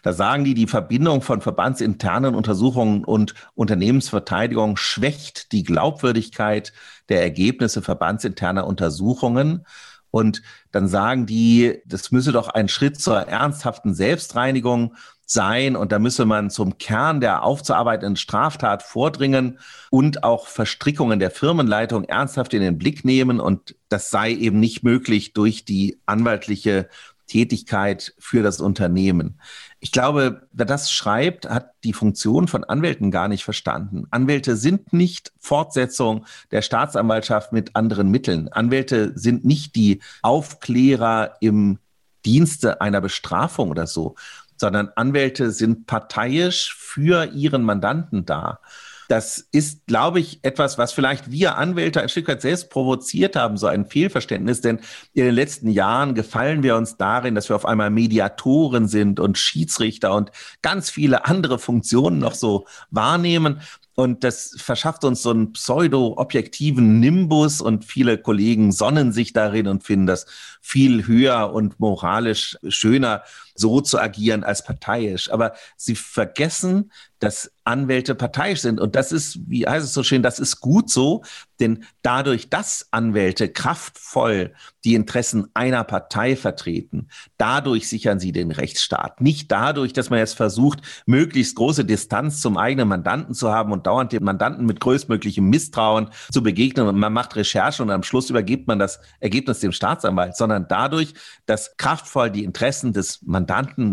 Da 0.01 0.13
sagen 0.13 0.45
die, 0.45 0.53
die 0.53 0.67
Verbindung 0.67 1.21
von 1.21 1.41
verbandsinternen 1.41 2.35
Untersuchungen 2.35 3.03
und 3.03 3.33
Unternehmensverteidigung 3.53 4.77
schwächt 4.77 5.51
die 5.51 5.63
Glaubwürdigkeit 5.63 6.71
der 7.09 7.21
Ergebnisse 7.21 7.81
verbandsinterner 7.81 8.65
Untersuchungen. 8.65 9.65
Und 10.09 10.41
dann 10.71 10.87
sagen 10.87 11.25
die, 11.25 11.81
das 11.85 12.11
müsse 12.11 12.31
doch 12.31 12.47
ein 12.47 12.69
Schritt 12.69 13.01
zur 13.01 13.19
ernsthaften 13.19 13.93
Selbstreinigung 13.93 14.95
sein 15.25 15.75
und 15.75 15.91
da 15.91 15.99
müsse 15.99 16.25
man 16.25 16.49
zum 16.49 16.77
Kern 16.77 17.21
der 17.21 17.43
aufzuarbeitenden 17.43 18.15
Straftat 18.15 18.83
vordringen 18.83 19.59
und 19.89 20.23
auch 20.23 20.47
Verstrickungen 20.47 21.19
der 21.19 21.31
Firmenleitung 21.31 22.03
ernsthaft 22.03 22.53
in 22.53 22.61
den 22.61 22.77
Blick 22.77 23.05
nehmen 23.05 23.39
und 23.39 23.75
das 23.89 24.09
sei 24.09 24.31
eben 24.31 24.59
nicht 24.59 24.83
möglich 24.83 25.33
durch 25.33 25.65
die 25.65 25.99
anwaltliche 26.05 26.89
Tätigkeit 27.27 28.13
für 28.19 28.43
das 28.43 28.59
Unternehmen. 28.59 29.39
Ich 29.79 29.91
glaube, 29.91 30.47
wer 30.51 30.65
das 30.65 30.91
schreibt, 30.91 31.49
hat 31.49 31.71
die 31.83 31.93
Funktion 31.93 32.47
von 32.47 32.63
Anwälten 32.63 33.11
gar 33.11 33.27
nicht 33.27 33.43
verstanden. 33.43 34.05
Anwälte 34.11 34.55
sind 34.55 34.93
nicht 34.93 35.31
Fortsetzung 35.39 36.25
der 36.51 36.61
Staatsanwaltschaft 36.61 37.53
mit 37.53 37.75
anderen 37.75 38.09
Mitteln. 38.09 38.49
Anwälte 38.49 39.17
sind 39.17 39.45
nicht 39.45 39.75
die 39.75 40.01
Aufklärer 40.21 41.37
im 41.39 41.79
Dienste 42.25 42.81
einer 42.81 43.01
Bestrafung 43.01 43.69
oder 43.69 43.87
so, 43.87 44.15
sondern 44.63 44.91
Anwälte 44.95 45.51
sind 45.51 45.87
parteiisch 45.87 46.73
für 46.79 47.25
ihren 47.33 47.63
Mandanten 47.63 48.25
da. 48.25 48.61
Das 49.09 49.45
ist, 49.51 49.87
glaube 49.87 50.21
ich, 50.21 50.39
etwas, 50.43 50.77
was 50.77 50.93
vielleicht 50.93 51.31
wir 51.31 51.57
Anwälte 51.57 52.01
ein 52.01 52.07
Stück 52.07 52.29
weit 52.29 52.41
selbst 52.41 52.69
provoziert 52.69 53.35
haben, 53.35 53.57
so 53.57 53.67
ein 53.67 53.85
Fehlverständnis. 53.85 54.61
Denn 54.61 54.79
in 55.13 55.25
den 55.25 55.35
letzten 55.35 55.69
Jahren 55.69 56.15
gefallen 56.15 56.63
wir 56.63 56.77
uns 56.77 56.95
darin, 56.95 57.35
dass 57.35 57.49
wir 57.49 57.57
auf 57.57 57.65
einmal 57.65 57.89
Mediatoren 57.89 58.87
sind 58.87 59.19
und 59.19 59.37
Schiedsrichter 59.37 60.15
und 60.15 60.31
ganz 60.61 60.89
viele 60.89 61.25
andere 61.25 61.59
Funktionen 61.59 62.19
noch 62.19 62.35
so 62.35 62.65
wahrnehmen. 62.89 63.59
Und 63.95 64.23
das 64.23 64.55
verschafft 64.57 65.03
uns 65.03 65.21
so 65.21 65.31
einen 65.31 65.51
pseudo-objektiven 65.51 67.01
Nimbus 67.01 67.59
und 67.59 67.83
viele 67.83 68.17
Kollegen 68.17 68.71
sonnen 68.71 69.11
sich 69.11 69.33
darin 69.33 69.67
und 69.67 69.83
finden 69.83 70.07
das 70.07 70.25
viel 70.61 71.05
höher 71.05 71.53
und 71.53 71.81
moralisch 71.81 72.57
schöner, 72.69 73.23
so 73.55 73.81
zu 73.81 73.99
agieren 73.99 74.43
als 74.43 74.63
parteiisch. 74.63 75.31
Aber 75.31 75.53
sie 75.77 75.95
vergessen, 75.95 76.91
dass 77.23 77.51
Anwälte 77.63 78.15
parteiisch 78.15 78.59
sind. 78.59 78.81
Und 78.81 78.95
das 78.95 79.13
ist, 79.13 79.39
wie 79.47 79.65
heißt 79.65 79.85
es 79.85 79.93
so 79.93 80.03
schön, 80.03 80.21
das 80.21 80.39
ist 80.39 80.59
gut 80.59 80.89
so, 80.89 81.23
denn 81.61 81.85
dadurch, 82.01 82.49
dass 82.49 82.87
Anwälte 82.91 83.47
kraftvoll 83.47 84.53
die 84.83 84.95
Interessen 84.95 85.47
einer 85.53 85.85
Partei 85.85 86.35
vertreten, 86.35 87.07
dadurch 87.37 87.87
sichern 87.87 88.19
sie 88.19 88.33
den 88.33 88.51
Rechtsstaat. 88.51 89.21
Nicht 89.21 89.49
dadurch, 89.49 89.93
dass 89.93 90.09
man 90.09 90.19
jetzt 90.19 90.35
versucht, 90.35 90.81
möglichst 91.05 91.55
große 91.55 91.85
Distanz 91.85 92.41
zum 92.41 92.57
eigenen 92.57 92.89
Mandanten 92.89 93.33
zu 93.33 93.49
haben 93.49 93.71
und 93.71 93.87
dauernd 93.87 94.11
dem 94.11 94.25
Mandanten 94.25 94.65
mit 94.65 94.81
größtmöglichem 94.81 95.49
Misstrauen 95.49 96.09
zu 96.33 96.43
begegnen 96.43 96.87
und 96.87 96.99
man 96.99 97.13
macht 97.13 97.37
Recherche 97.37 97.81
und 97.81 97.91
am 97.91 98.03
Schluss 98.03 98.29
übergibt 98.29 98.67
man 98.67 98.79
das 98.79 98.99
Ergebnis 99.21 99.61
dem 99.61 99.71
Staatsanwalt, 99.71 100.35
sondern 100.35 100.67
dadurch, 100.67 101.13
dass 101.45 101.77
kraftvoll 101.77 102.29
die 102.29 102.43
Interessen 102.43 102.91
des 102.91 103.21
Mandanten 103.21 103.42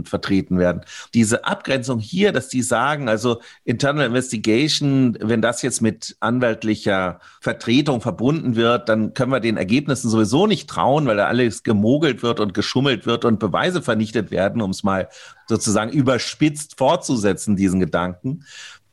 vertreten 0.05 0.59
werden. 0.59 0.83
Diese 1.15 1.45
Abgrenzung 1.45 1.99
hier, 1.99 2.33
dass 2.33 2.49
die 2.49 2.63
sagen, 2.63 3.09
also 3.09 3.41
Internal 3.65 4.07
Investigation, 4.07 5.17
wenn 5.21 5.43
das 5.43 5.63
jetzt 5.63 5.81
mit 5.81 6.17
anwaltlicher 6.21 7.21
Vertretung 7.41 8.01
verbunden 8.01 8.57
wird, 8.57 8.89
dann 8.89 9.15
können 9.15 9.33
wir 9.33 9.41
den 9.41 9.57
Ergebnissen 9.57 10.11
sowieso 10.11 10.47
nicht 10.47 10.69
trauen, 10.69 11.07
weil 11.07 11.17
da 11.17 11.27
alles 11.27 11.63
gemogelt 11.63 12.23
wird 12.23 12.41
und 12.41 12.55
geschummelt 12.55 13.07
wird 13.07 13.25
und 13.25 13.39
Beweise 13.39 13.83
vernichtet 13.83 14.31
werden, 14.31 14.63
um 14.63 14.71
es 14.71 14.83
mal 14.83 15.09
sozusagen 15.49 15.91
überspitzt 15.91 16.79
fortzusetzen, 16.79 17.57
diesen 17.57 17.81
Gedanken. 17.81 18.45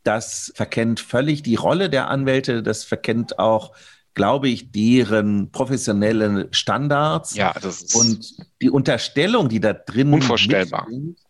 Das 0.04 0.52
verkennt 0.56 1.00
völlig 1.00 1.44
die 1.44 1.56
Rolle 1.56 1.90
der 1.90 2.10
Anwälte, 2.10 2.64
das 2.64 2.86
verkennt 2.86 3.40
auch 3.40 3.74
glaube 4.18 4.50
ich, 4.50 4.72
deren 4.72 5.52
professionellen 5.52 6.48
Standards. 6.50 7.36
Ja, 7.36 7.54
das 7.54 7.84
ist 7.84 7.96
und 7.96 8.36
die 8.64 8.72
Unterstellung, 8.72 9.48
die 9.48 9.60
da 9.60 9.74
drin 9.74 10.12
unvorstellbar. 10.12 10.88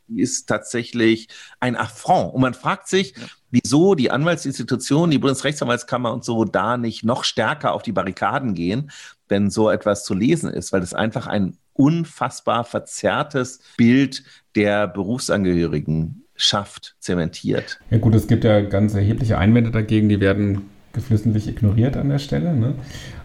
Die 0.07 0.21
ist 0.21 0.47
tatsächlich 0.47 1.27
ein 1.59 1.75
Affront. 1.75 2.33
Und 2.33 2.39
man 2.39 2.53
fragt 2.53 2.87
sich, 2.87 3.13
ja. 3.17 3.25
wieso 3.51 3.93
die 3.93 4.09
Anwaltsinstitutionen, 4.09 5.11
die 5.11 5.17
Bundesrechtsanwaltskammer 5.17 6.13
und 6.13 6.23
so 6.23 6.45
da 6.45 6.77
nicht 6.77 7.03
noch 7.03 7.25
stärker 7.25 7.73
auf 7.73 7.83
die 7.83 7.91
Barrikaden 7.91 8.53
gehen, 8.53 8.89
wenn 9.27 9.49
so 9.49 9.69
etwas 9.69 10.05
zu 10.05 10.13
lesen 10.13 10.49
ist, 10.49 10.71
weil 10.71 10.79
das 10.79 10.93
einfach 10.93 11.27
ein 11.27 11.57
unfassbar 11.73 12.63
verzerrtes 12.63 13.59
Bild 13.75 14.23
der 14.55 14.87
Berufsangehörigen 14.87 16.23
schafft, 16.37 16.95
zementiert. 16.99 17.81
Ja 17.89 17.97
gut, 17.97 18.15
es 18.15 18.27
gibt 18.27 18.45
ja 18.45 18.61
ganz 18.61 18.93
erhebliche 18.93 19.37
Einwände 19.37 19.71
dagegen, 19.71 20.07
die 20.07 20.21
werden 20.21 20.69
geflissentlich 20.97 21.47
ignoriert 21.47 21.95
an 21.95 22.09
der 22.09 22.19
Stelle. 22.19 22.53
Ne? 22.53 22.73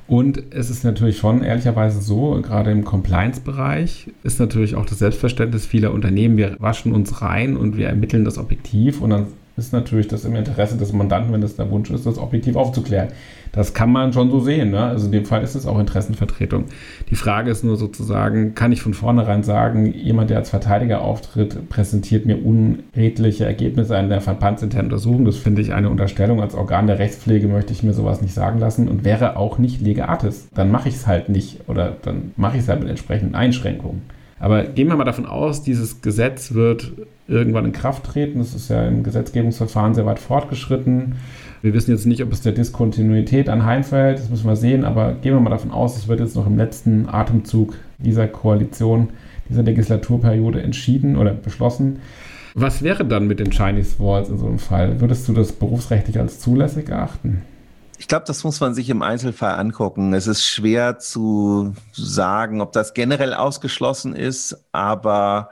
Und 0.06 0.42
es 0.50 0.70
ist 0.70 0.84
natürlich 0.84 1.18
schon 1.18 1.42
ehrlicherweise 1.42 2.00
so, 2.00 2.38
gerade 2.42 2.70
im 2.70 2.84
Compliance-Bereich 2.84 4.10
ist 4.22 4.38
natürlich 4.38 4.74
auch 4.74 4.86
das 4.86 4.98
Selbstverständnis 4.98 5.66
vieler 5.66 5.92
Unternehmen, 5.92 6.36
wir 6.36 6.56
waschen 6.60 6.92
uns 6.92 7.22
rein 7.22 7.56
und 7.56 7.76
wir 7.76 7.88
ermitteln 7.88 8.24
das 8.24 8.38
objektiv 8.38 9.00
und 9.00 9.10
dann 9.10 9.26
ist 9.56 9.72
natürlich 9.72 10.08
das 10.08 10.24
im 10.24 10.34
Interesse 10.34 10.76
des 10.76 10.92
Mandanten, 10.92 11.32
wenn 11.32 11.40
das 11.40 11.56
der 11.56 11.70
Wunsch 11.70 11.90
ist, 11.90 12.06
das 12.06 12.18
objektiv 12.18 12.56
aufzuklären. 12.56 13.08
Das 13.52 13.74
kann 13.74 13.92
man 13.92 14.12
schon 14.12 14.30
so 14.30 14.40
sehen. 14.40 14.70
Ne? 14.70 14.80
Also 14.80 15.06
in 15.06 15.12
dem 15.12 15.26
Fall 15.26 15.42
ist 15.42 15.54
es 15.54 15.66
auch 15.66 15.78
Interessenvertretung. 15.78 16.64
Die 17.10 17.16
Frage 17.16 17.50
ist 17.50 17.62
nur 17.62 17.76
sozusagen, 17.76 18.54
kann 18.54 18.72
ich 18.72 18.80
von 18.80 18.94
vornherein 18.94 19.42
sagen, 19.42 19.92
jemand, 19.92 20.30
der 20.30 20.38
als 20.38 20.50
Verteidiger 20.50 21.02
auftritt, 21.02 21.68
präsentiert 21.68 22.24
mir 22.24 22.44
unredliche 22.44 23.44
Ergebnisse 23.44 23.94
einer 23.94 24.22
verbandsinternen 24.22 24.90
Untersuchung. 24.90 25.26
Das 25.26 25.36
finde 25.36 25.60
ich 25.60 25.74
eine 25.74 25.90
Unterstellung. 25.90 26.40
Als 26.40 26.54
Organ 26.54 26.86
der 26.86 26.98
Rechtspflege 26.98 27.46
möchte 27.46 27.74
ich 27.74 27.82
mir 27.82 27.92
sowas 27.92 28.22
nicht 28.22 28.34
sagen 28.34 28.58
lassen 28.58 28.88
und 28.88 29.04
wäre 29.04 29.36
auch 29.36 29.58
nicht 29.58 29.82
legatis. 29.82 30.48
Dann 30.54 30.70
mache 30.70 30.88
ich 30.88 30.94
es 30.94 31.06
halt 31.06 31.28
nicht 31.28 31.68
oder 31.68 31.96
dann 32.02 32.32
mache 32.36 32.56
ich 32.56 32.62
es 32.62 32.68
halt 32.68 32.80
mit 32.80 32.88
entsprechenden 32.88 33.34
Einschränkungen. 33.34 34.02
Aber 34.42 34.64
gehen 34.64 34.88
wir 34.88 34.96
mal 34.96 35.04
davon 35.04 35.24
aus, 35.24 35.62
dieses 35.62 36.02
Gesetz 36.02 36.52
wird 36.52 36.90
irgendwann 37.28 37.64
in 37.64 37.70
Kraft 37.70 38.02
treten. 38.02 38.40
Das 38.40 38.56
ist 38.56 38.70
ja 38.70 38.88
im 38.88 39.04
Gesetzgebungsverfahren 39.04 39.94
sehr 39.94 40.04
weit 40.04 40.18
fortgeschritten. 40.18 41.14
Wir 41.62 41.72
wissen 41.74 41.92
jetzt 41.92 42.06
nicht, 42.06 42.24
ob 42.24 42.32
es 42.32 42.40
der 42.40 42.50
Diskontinuität 42.50 43.48
anheimfällt, 43.48 44.18
das 44.18 44.30
müssen 44.30 44.48
wir 44.48 44.56
sehen, 44.56 44.84
aber 44.84 45.12
gehen 45.12 45.32
wir 45.32 45.40
mal 45.40 45.50
davon 45.50 45.70
aus, 45.70 45.96
es 45.96 46.08
wird 46.08 46.18
jetzt 46.18 46.34
noch 46.34 46.48
im 46.48 46.56
letzten 46.56 47.08
Atemzug 47.08 47.74
dieser 47.98 48.26
Koalition, 48.26 49.10
dieser 49.48 49.62
Legislaturperiode 49.62 50.60
entschieden 50.60 51.16
oder 51.16 51.34
beschlossen. 51.34 52.00
Was 52.54 52.82
wäre 52.82 53.04
dann 53.04 53.28
mit 53.28 53.38
den 53.38 53.52
Chinese 53.52 54.00
Walls 54.00 54.28
in 54.28 54.38
so 54.38 54.46
einem 54.46 54.58
Fall? 54.58 55.00
Würdest 55.00 55.28
du 55.28 55.34
das 55.34 55.52
berufsrechtlich 55.52 56.18
als 56.18 56.40
zulässig 56.40 56.88
erachten? 56.88 57.42
Ich 58.02 58.08
glaube, 58.08 58.24
das 58.26 58.42
muss 58.42 58.58
man 58.58 58.74
sich 58.74 58.90
im 58.90 59.00
Einzelfall 59.00 59.60
angucken. 59.60 60.12
Es 60.12 60.26
ist 60.26 60.44
schwer 60.44 60.98
zu 60.98 61.72
sagen, 61.92 62.60
ob 62.60 62.72
das 62.72 62.94
generell 62.94 63.32
ausgeschlossen 63.32 64.16
ist, 64.16 64.56
aber 64.72 65.50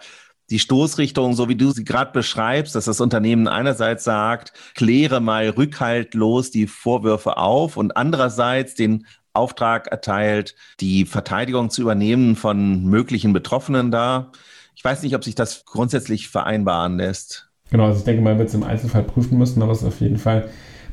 die 0.50 0.58
Stoßrichtung, 0.58 1.34
so 1.34 1.48
wie 1.48 1.54
du 1.54 1.70
sie 1.70 1.84
gerade 1.84 2.10
beschreibst, 2.10 2.74
dass 2.74 2.86
das 2.86 3.00
Unternehmen 3.00 3.46
einerseits 3.46 4.02
sagt, 4.02 4.52
kläre 4.74 5.20
mal 5.20 5.50
rückhaltlos 5.50 6.50
die 6.50 6.66
Vorwürfe 6.66 7.36
auf 7.36 7.76
und 7.76 7.96
andererseits 7.96 8.74
den 8.74 9.06
Auftrag 9.32 9.86
erteilt, 9.86 10.56
die 10.80 11.04
Verteidigung 11.04 11.70
zu 11.70 11.82
übernehmen 11.82 12.34
von 12.34 12.84
möglichen 12.84 13.32
Betroffenen 13.32 13.92
da. 13.92 14.32
Ich 14.74 14.82
weiß 14.82 15.04
nicht, 15.04 15.14
ob 15.14 15.22
sich 15.22 15.36
das 15.36 15.64
grundsätzlich 15.66 16.28
vereinbaren 16.28 16.96
lässt. 16.96 17.48
Genau, 17.70 17.84
also 17.84 18.00
ich 18.00 18.04
denke, 18.04 18.22
man 18.22 18.38
wird 18.38 18.48
es 18.48 18.54
im 18.54 18.64
Einzelfall 18.64 19.04
prüfen 19.04 19.38
müssen, 19.38 19.62
aber 19.62 19.70
es 19.70 19.82
ist 19.82 19.86
auf 19.86 20.00
jeden 20.00 20.18
Fall 20.18 20.50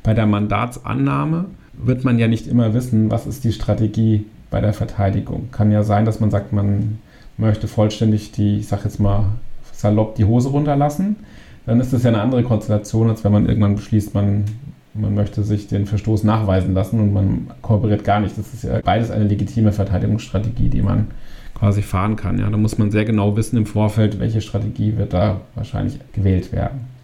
bei 0.08 0.14
der 0.14 0.26
Mandatsannahme 0.26 1.48
wird 1.74 2.06
man 2.06 2.18
ja 2.18 2.30
nicht 2.30 2.48
immer 2.48 2.74
wissen, 2.74 3.12
was 3.12 3.28
ist 3.28 3.44
die 3.44 3.52
Strategie 3.52 4.26
bei 4.50 4.62
der 4.62 4.72
Verteidigung. 4.72 5.50
Kann 5.52 5.70
ja 5.70 5.84
sein, 5.84 6.06
dass 6.06 6.22
man 6.22 6.32
sagt, 6.32 6.54
man 6.54 7.00
möchte 7.36 7.68
vollständig 7.68 8.32
die, 8.32 8.60
ich 8.60 8.70
sag 8.70 8.86
jetzt 8.86 9.02
mal 9.02 9.26
salopp, 9.74 10.16
die 10.16 10.24
Hose 10.24 10.48
runterlassen. 10.48 11.18
Dann 11.66 11.82
ist 11.82 11.92
das 11.92 12.04
ja 12.04 12.12
eine 12.12 12.22
andere 12.22 12.44
Konstellation, 12.44 13.10
als 13.10 13.26
wenn 13.26 13.34
man 13.34 13.50
irgendwann 13.50 13.76
beschließt, 13.76 14.14
man, 14.14 14.46
man 14.94 15.14
möchte 15.14 15.44
sich 15.44 15.68
den 15.68 15.86
Verstoß 15.86 16.24
nachweisen 16.24 16.74
lassen 16.74 17.02
und 17.02 17.12
man 17.12 17.48
kooperiert 17.62 18.06
gar 18.06 18.22
nicht. 18.22 18.38
Das 18.38 18.54
ist 18.54 18.64
ja 18.64 18.80
beides 18.82 19.12
eine 19.12 19.26
legitime 19.26 19.74
Verteidigungsstrategie, 19.74 20.70
die 20.70 20.84
man 20.84 21.08
quasi 21.54 21.82
fahren 21.82 22.16
kann. 22.16 22.40
Ja, 22.40 22.50
da 22.50 22.56
muss 22.56 22.78
man 22.78 22.92
sehr 22.92 23.04
genau 23.04 23.36
wissen 23.36 23.58
im 23.58 23.66
Vorfeld, 23.66 24.22
welche 24.22 24.40
Strategie 24.40 24.96
wird 24.96 25.12
da 25.12 25.42
wahrscheinlich 25.56 26.00
gewählt 26.14 26.54
werden. 26.54 26.97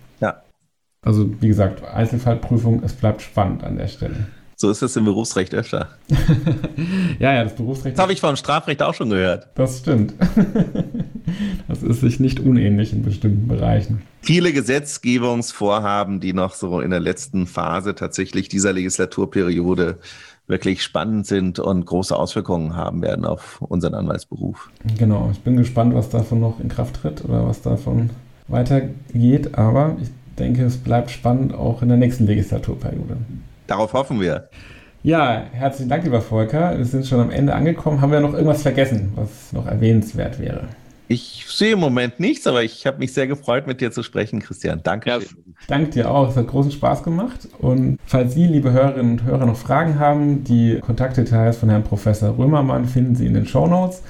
Also 1.03 1.29
wie 1.41 1.47
gesagt, 1.47 1.83
Einzelfallprüfung, 1.83 2.81
es 2.83 2.93
bleibt 2.93 3.21
spannend 3.21 3.63
an 3.63 3.77
der 3.77 3.87
Stelle. 3.87 4.27
So 4.55 4.69
ist 4.69 4.81
es 4.81 4.95
im 4.95 5.03
Berufsrecht 5.03 5.53
öfter. 5.53 5.89
ja, 7.19 7.33
ja, 7.33 7.43
das 7.43 7.55
Berufsrecht. 7.55 7.97
Das 7.97 8.01
habe 8.01 8.13
ich 8.13 8.21
vom 8.21 8.37
Strafrecht 8.37 8.81
auch 8.81 8.93
schon 8.93 9.09
gehört. 9.09 9.47
Das 9.55 9.79
stimmt. 9.79 10.13
das 11.67 11.83
ist 11.83 11.99
sich 11.99 12.21
nicht 12.21 12.39
unähnlich 12.39 12.93
in 12.93 13.03
bestimmten 13.03 13.49
Bereichen. 13.49 14.03
Viele 14.21 14.53
Gesetzgebungsvorhaben, 14.53 16.21
die 16.21 16.31
noch 16.31 16.53
so 16.53 16.79
in 16.79 16.91
der 16.91 17.01
letzten 17.01 17.45
Phase 17.45 17.93
tatsächlich 17.95 18.47
dieser 18.47 18.71
Legislaturperiode 18.71 19.97
wirklich 20.47 20.83
spannend 20.83 21.25
sind 21.25 21.59
und 21.59 21.85
große 21.85 22.15
Auswirkungen 22.15 22.75
haben 22.75 23.01
werden 23.01 23.25
auf 23.25 23.61
unseren 23.61 23.95
Anwaltsberuf. 23.95 24.69
Genau, 24.97 25.29
ich 25.31 25.39
bin 25.39 25.57
gespannt, 25.57 25.93
was 25.93 26.09
davon 26.09 26.39
noch 26.39 26.61
in 26.61 26.69
Kraft 26.69 27.01
tritt 27.01 27.25
oder 27.25 27.47
was 27.47 27.61
davon 27.61 28.11
weitergeht, 28.47 29.57
aber 29.57 29.97
ich 30.01 30.09
denke, 30.35 30.63
es 30.63 30.77
bleibt 30.77 31.11
spannend 31.11 31.53
auch 31.53 31.81
in 31.81 31.89
der 31.89 31.97
nächsten 31.97 32.25
Legislaturperiode. 32.25 33.17
Darauf 33.67 33.93
hoffen 33.93 34.19
wir. 34.19 34.49
Ja, 35.03 35.43
herzlichen 35.51 35.89
Dank, 35.89 36.05
lieber 36.05 36.21
Volker. 36.21 36.77
Wir 36.77 36.85
sind 36.85 37.05
schon 37.05 37.19
am 37.19 37.29
Ende 37.29 37.53
angekommen. 37.53 37.99
Haben 37.99 38.13
wir 38.13 38.21
noch 38.21 38.33
irgendwas 38.33 38.61
vergessen, 38.61 39.11
was 39.15 39.51
noch 39.51 39.67
erwähnenswert 39.67 40.39
wäre? 40.39 40.69
Ich 41.09 41.45
sehe 41.49 41.73
im 41.73 41.79
Moment 41.79 42.21
nichts, 42.21 42.47
aber 42.47 42.63
ich 42.63 42.87
habe 42.87 42.99
mich 42.99 43.13
sehr 43.13 43.27
gefreut, 43.27 43.67
mit 43.67 43.81
dir 43.81 43.91
zu 43.91 44.01
sprechen, 44.01 44.39
Christian. 44.39 44.79
Danke. 44.81 45.09
Ja, 45.09 45.19
danke 45.67 45.91
dir 45.91 46.09
auch. 46.09 46.29
Es 46.29 46.37
hat 46.37 46.47
großen 46.47 46.71
Spaß 46.71 47.03
gemacht. 47.03 47.49
Und 47.59 47.99
falls 48.05 48.33
Sie, 48.33 48.47
liebe 48.47 48.71
Hörerinnen 48.71 49.11
und 49.11 49.25
Hörer, 49.25 49.45
noch 49.45 49.57
Fragen 49.57 49.99
haben, 49.99 50.45
die 50.45 50.79
Kontaktdetails 50.79 51.57
von 51.57 51.69
Herrn 51.69 51.83
Professor 51.83 52.37
Römermann 52.37 52.85
finden 52.85 53.15
Sie 53.15 53.25
in 53.25 53.33
den 53.33 53.45
Show 53.45 53.67
Notes. 53.67 54.03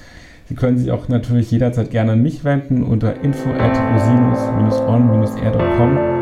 Sie 0.48 0.56
können 0.56 0.78
sich 0.78 0.92
auch 0.92 1.08
natürlich 1.08 1.50
jederzeit 1.50 1.90
gerne 1.90 2.12
an 2.12 2.22
mich 2.22 2.44
wenden 2.44 2.84
unter 2.84 3.20
info 3.22 3.50
at 3.50 3.76
rosinus-on-r.com. 3.96 6.13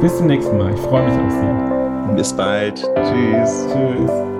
Bis 0.00 0.16
zum 0.16 0.28
nächsten 0.28 0.56
Mal. 0.56 0.72
Ich 0.72 0.80
freue 0.80 1.04
mich 1.04 1.18
auf 1.18 1.32
Sie. 1.32 2.16
Bis 2.16 2.32
bald. 2.32 2.76
Tschüss. 2.76 3.66
Tschüss. 3.70 4.39